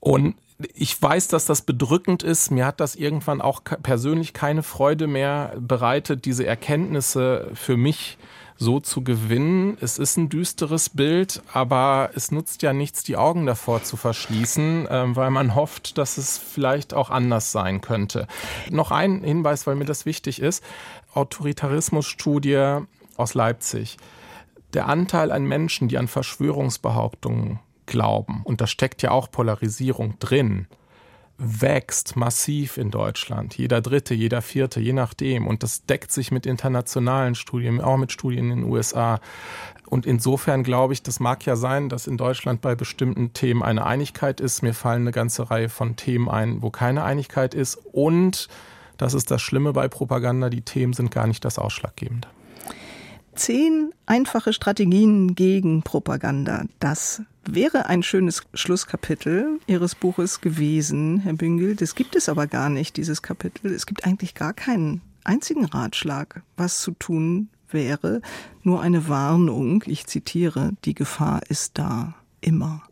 Und 0.00 0.34
ich 0.74 1.00
weiß, 1.00 1.28
dass 1.28 1.46
das 1.46 1.62
bedrückend 1.62 2.22
ist. 2.22 2.50
Mir 2.50 2.66
hat 2.66 2.78
das 2.80 2.94
irgendwann 2.94 3.40
auch 3.40 3.62
persönlich 3.64 4.34
keine 4.34 4.62
Freude 4.62 5.06
mehr 5.06 5.54
bereitet, 5.58 6.26
diese 6.26 6.46
Erkenntnisse 6.46 7.50
für 7.54 7.76
mich 7.76 8.18
äh, 8.18 8.43
so 8.56 8.80
zu 8.80 9.02
gewinnen. 9.02 9.76
Es 9.80 9.98
ist 9.98 10.16
ein 10.16 10.28
düsteres 10.28 10.88
Bild, 10.88 11.42
aber 11.52 12.10
es 12.14 12.30
nutzt 12.30 12.62
ja 12.62 12.72
nichts, 12.72 13.02
die 13.02 13.16
Augen 13.16 13.46
davor 13.46 13.82
zu 13.82 13.96
verschließen, 13.96 14.86
äh, 14.86 15.16
weil 15.16 15.30
man 15.30 15.54
hofft, 15.54 15.98
dass 15.98 16.18
es 16.18 16.38
vielleicht 16.38 16.94
auch 16.94 17.10
anders 17.10 17.52
sein 17.52 17.80
könnte. 17.80 18.26
Noch 18.70 18.90
ein 18.90 19.22
Hinweis, 19.22 19.66
weil 19.66 19.74
mir 19.74 19.84
das 19.84 20.06
wichtig 20.06 20.40
ist. 20.40 20.62
Autoritarismusstudie 21.14 22.80
aus 23.16 23.34
Leipzig. 23.34 23.96
Der 24.72 24.88
Anteil 24.88 25.30
an 25.30 25.44
Menschen, 25.44 25.88
die 25.88 25.98
an 25.98 26.08
Verschwörungsbehauptungen 26.08 27.60
glauben, 27.86 28.42
und 28.44 28.60
da 28.60 28.66
steckt 28.66 29.02
ja 29.02 29.10
auch 29.10 29.30
Polarisierung 29.30 30.18
drin, 30.18 30.66
wächst 31.38 32.16
massiv 32.16 32.76
in 32.76 32.90
Deutschland. 32.90 33.56
Jeder 33.56 33.80
dritte, 33.80 34.14
jeder 34.14 34.40
vierte, 34.40 34.80
je 34.80 34.92
nachdem. 34.92 35.46
Und 35.46 35.62
das 35.62 35.84
deckt 35.84 36.12
sich 36.12 36.30
mit 36.30 36.46
internationalen 36.46 37.34
Studien, 37.34 37.80
auch 37.80 37.96
mit 37.96 38.12
Studien 38.12 38.50
in 38.50 38.60
den 38.60 38.70
USA. 38.70 39.20
Und 39.86 40.06
insofern 40.06 40.62
glaube 40.62 40.92
ich, 40.92 41.02
das 41.02 41.20
mag 41.20 41.44
ja 41.44 41.56
sein, 41.56 41.88
dass 41.88 42.06
in 42.06 42.16
Deutschland 42.16 42.60
bei 42.60 42.74
bestimmten 42.74 43.32
Themen 43.32 43.62
eine 43.62 43.84
Einigkeit 43.84 44.40
ist. 44.40 44.62
Mir 44.62 44.74
fallen 44.74 45.02
eine 45.02 45.12
ganze 45.12 45.50
Reihe 45.50 45.68
von 45.68 45.96
Themen 45.96 46.28
ein, 46.28 46.62
wo 46.62 46.70
keine 46.70 47.04
Einigkeit 47.04 47.54
ist. 47.54 47.78
Und 47.92 48.48
das 48.96 49.12
ist 49.14 49.30
das 49.30 49.42
Schlimme 49.42 49.72
bei 49.72 49.88
Propaganda, 49.88 50.50
die 50.50 50.62
Themen 50.62 50.92
sind 50.92 51.10
gar 51.10 51.26
nicht 51.26 51.44
das 51.44 51.58
Ausschlaggebende. 51.58 52.28
Zehn 53.34 53.92
einfache 54.06 54.52
Strategien 54.52 55.34
gegen 55.34 55.82
Propaganda. 55.82 56.64
Das 56.78 57.22
wäre 57.46 57.86
ein 57.86 58.02
schönes 58.02 58.42
Schlusskapitel 58.54 59.60
Ihres 59.66 59.94
Buches 59.94 60.40
gewesen, 60.40 61.20
Herr 61.20 61.34
Büngel. 61.34 61.76
Das 61.76 61.94
gibt 61.94 62.16
es 62.16 62.28
aber 62.28 62.46
gar 62.46 62.68
nicht, 62.68 62.96
dieses 62.96 63.22
Kapitel. 63.22 63.72
Es 63.72 63.86
gibt 63.86 64.04
eigentlich 64.04 64.34
gar 64.34 64.52
keinen 64.52 65.00
einzigen 65.24 65.64
Ratschlag, 65.64 66.42
was 66.56 66.80
zu 66.80 66.92
tun 66.92 67.48
wäre. 67.68 68.20
Nur 68.62 68.80
eine 68.80 69.08
Warnung. 69.08 69.82
Ich 69.86 70.06
zitiere, 70.06 70.72
die 70.84 70.94
Gefahr 70.94 71.40
ist 71.48 71.78
da. 71.78 72.14
Immer. 72.40 72.82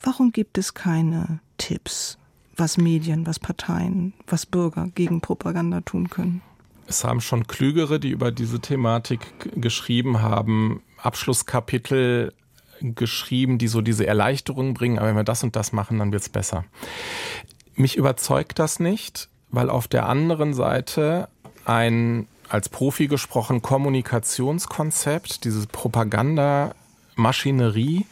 Warum 0.00 0.32
gibt 0.32 0.58
es 0.58 0.74
keine 0.74 1.40
Tipps, 1.56 2.18
was 2.56 2.76
Medien, 2.76 3.26
was 3.26 3.38
Parteien, 3.38 4.12
was 4.26 4.44
Bürger 4.46 4.88
gegen 4.94 5.20
Propaganda 5.20 5.80
tun 5.80 6.10
können? 6.10 6.42
Es 6.86 7.04
haben 7.04 7.20
schon 7.20 7.46
Klügere, 7.46 7.98
die 8.00 8.10
über 8.10 8.32
diese 8.32 8.60
Thematik 8.60 9.20
geschrieben 9.54 10.20
haben, 10.20 10.82
Abschlusskapitel 10.98 12.32
geschrieben, 12.82 13.58
die 13.58 13.68
so 13.68 13.80
diese 13.80 14.06
Erleichterung 14.06 14.74
bringen, 14.74 14.98
aber 14.98 15.08
wenn 15.08 15.16
wir 15.16 15.24
das 15.24 15.42
und 15.42 15.56
das 15.56 15.72
machen, 15.72 15.98
dann 15.98 16.12
wird's 16.12 16.28
besser. 16.28 16.64
Mich 17.74 17.96
überzeugt 17.96 18.58
das 18.58 18.80
nicht, 18.80 19.28
weil 19.50 19.70
auf 19.70 19.88
der 19.88 20.06
anderen 20.08 20.54
Seite 20.54 21.28
ein 21.64 22.26
als 22.48 22.68
Profi 22.68 23.06
gesprochen 23.06 23.62
Kommunikationskonzept, 23.62 25.44
diese 25.44 25.66
Propagandamaschinerie 25.66 28.04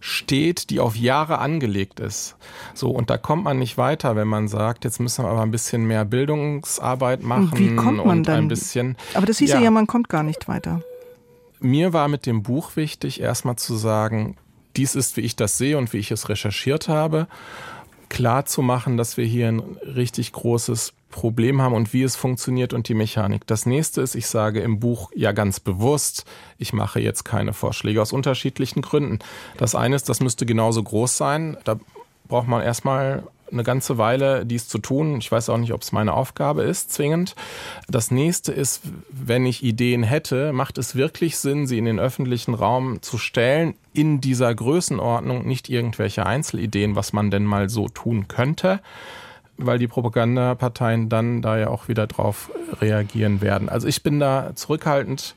steht, 0.00 0.70
die 0.70 0.80
auf 0.80 0.96
Jahre 0.96 1.38
angelegt 1.38 2.00
ist. 2.00 2.36
So, 2.74 2.90
und 2.90 3.10
da 3.10 3.18
kommt 3.18 3.44
man 3.44 3.58
nicht 3.58 3.76
weiter, 3.76 4.16
wenn 4.16 4.28
man 4.28 4.48
sagt, 4.48 4.84
jetzt 4.84 4.98
müssen 4.98 5.24
wir 5.24 5.28
aber 5.28 5.42
ein 5.42 5.50
bisschen 5.50 5.84
mehr 5.84 6.04
Bildungsarbeit 6.04 7.22
machen. 7.22 7.52
Wie 7.54 7.76
kommt 7.76 7.98
man 7.98 8.18
und 8.18 8.28
dann? 8.28 8.44
ein 8.44 8.48
bisschen. 8.48 8.96
Aber 9.14 9.26
das 9.26 9.38
hieße 9.38 9.54
ja, 9.54 9.60
ja, 9.60 9.70
man 9.70 9.86
kommt 9.86 10.08
gar 10.08 10.22
nicht 10.22 10.48
weiter. 10.48 10.82
Mir 11.60 11.92
war 11.92 12.08
mit 12.08 12.26
dem 12.26 12.42
Buch 12.42 12.76
wichtig, 12.76 13.20
erstmal 13.20 13.56
zu 13.56 13.76
sagen, 13.76 14.36
dies 14.76 14.94
ist, 14.94 15.16
wie 15.16 15.22
ich 15.22 15.36
das 15.36 15.58
sehe 15.58 15.76
und 15.76 15.92
wie 15.92 15.98
ich 15.98 16.10
es 16.10 16.28
recherchiert 16.28 16.88
habe, 16.88 17.26
klar 18.08 18.46
zu 18.46 18.62
machen, 18.62 18.96
dass 18.96 19.16
wir 19.16 19.24
hier 19.24 19.48
ein 19.48 19.60
richtig 19.82 20.32
großes 20.32 20.94
Problem 21.10 21.60
haben 21.60 21.74
und 21.74 21.92
wie 21.92 22.02
es 22.02 22.16
funktioniert 22.16 22.72
und 22.72 22.88
die 22.88 22.94
Mechanik. 22.94 23.46
Das 23.46 23.66
nächste 23.66 24.00
ist, 24.00 24.14
ich 24.14 24.26
sage 24.26 24.60
im 24.60 24.80
Buch 24.80 25.10
ja 25.14 25.32
ganz 25.32 25.60
bewusst, 25.60 26.24
ich 26.56 26.72
mache 26.72 27.00
jetzt 27.00 27.24
keine 27.24 27.52
Vorschläge 27.52 28.00
aus 28.00 28.12
unterschiedlichen 28.12 28.80
Gründen. 28.80 29.18
Das 29.56 29.74
eine 29.74 29.96
ist, 29.96 30.08
das 30.08 30.20
müsste 30.20 30.46
genauso 30.46 30.82
groß 30.82 31.16
sein. 31.16 31.56
Da 31.64 31.78
braucht 32.28 32.48
man 32.48 32.62
erstmal 32.62 33.24
eine 33.52 33.62
ganze 33.62 33.98
Weile, 33.98 34.46
dies 34.46 34.68
zu 34.68 34.78
tun. 34.78 35.18
Ich 35.18 35.30
weiß 35.30 35.48
auch 35.48 35.58
nicht, 35.58 35.72
ob 35.72 35.82
es 35.82 35.92
meine 35.92 36.14
Aufgabe 36.14 36.62
ist, 36.62 36.92
zwingend. 36.92 37.34
Das 37.88 38.10
nächste 38.10 38.52
ist, 38.52 38.82
wenn 39.10 39.46
ich 39.46 39.62
Ideen 39.62 40.02
hätte, 40.02 40.52
macht 40.52 40.78
es 40.78 40.94
wirklich 40.94 41.38
Sinn, 41.38 41.66
sie 41.66 41.78
in 41.78 41.84
den 41.84 42.00
öffentlichen 42.00 42.54
Raum 42.54 43.02
zu 43.02 43.18
stellen, 43.18 43.74
in 43.92 44.20
dieser 44.20 44.54
Größenordnung, 44.54 45.46
nicht 45.46 45.68
irgendwelche 45.68 46.26
Einzelideen, 46.26 46.96
was 46.96 47.12
man 47.12 47.30
denn 47.30 47.44
mal 47.44 47.68
so 47.68 47.88
tun 47.88 48.28
könnte 48.28 48.80
weil 49.62 49.78
die 49.78 49.88
Propagandaparteien 49.88 51.08
dann 51.08 51.42
da 51.42 51.58
ja 51.58 51.68
auch 51.68 51.88
wieder 51.88 52.06
drauf 52.06 52.50
reagieren 52.80 53.40
werden. 53.40 53.68
Also 53.68 53.88
ich 53.88 54.02
bin 54.02 54.18
da 54.18 54.52
zurückhaltend 54.54 55.34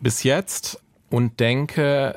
bis 0.00 0.22
jetzt 0.24 0.80
und 1.10 1.40
denke, 1.40 2.14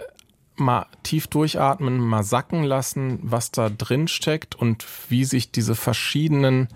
mal 0.55 0.87
tief 1.03 1.27
durchatmen, 1.27 1.99
mal 1.99 2.23
sacken 2.23 2.63
lassen, 2.63 3.19
was 3.21 3.51
da 3.51 3.69
drin 3.69 4.07
steckt 4.07 4.55
und 4.55 4.85
wie 5.09 5.25
sich 5.25 5.51
diese 5.51 5.75
verschiedenen 5.75 6.67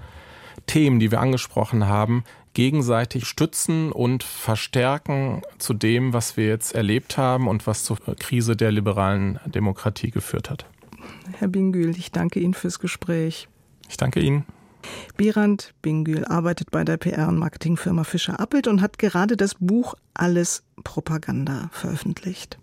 Themen, 0.67 0.99
die 0.99 1.11
wir 1.11 1.19
angesprochen 1.19 1.87
haben, 1.87 2.23
gegenseitig 2.53 3.25
stützen 3.25 3.91
und 3.91 4.23
verstärken 4.23 5.41
zu 5.57 5.73
dem, 5.73 6.13
was 6.13 6.37
wir 6.37 6.47
jetzt 6.47 6.75
erlebt 6.75 7.17
haben 7.17 7.47
und 7.47 7.67
was 7.67 7.83
zur 7.83 7.97
Krise 8.19 8.55
der 8.55 8.71
liberalen 8.71 9.39
Demokratie 9.45 10.11
geführt 10.11 10.49
hat. 10.49 10.65
Herr 11.37 11.47
Bingül, 11.47 11.97
ich 11.97 12.11
danke 12.11 12.39
Ihnen 12.39 12.53
fürs 12.53 12.79
Gespräch. 12.79 13.47
Ich 13.87 13.97
danke 13.97 14.19
Ihnen. 14.19 14.45
Birand 15.17 15.73
Bingül 15.81 16.25
arbeitet 16.25 16.71
bei 16.71 16.83
der 16.83 16.97
PR- 16.97 17.27
und 17.27 17.37
Marketingfirma 17.37 18.03
Fischer 18.03 18.39
Appelt 18.39 18.67
und 18.67 18.81
hat 18.81 18.97
gerade 18.97 19.35
das 19.37 19.55
Buch 19.55 19.95
Alles 20.13 20.63
Propaganda 20.83 21.69
veröffentlicht. 21.71 22.57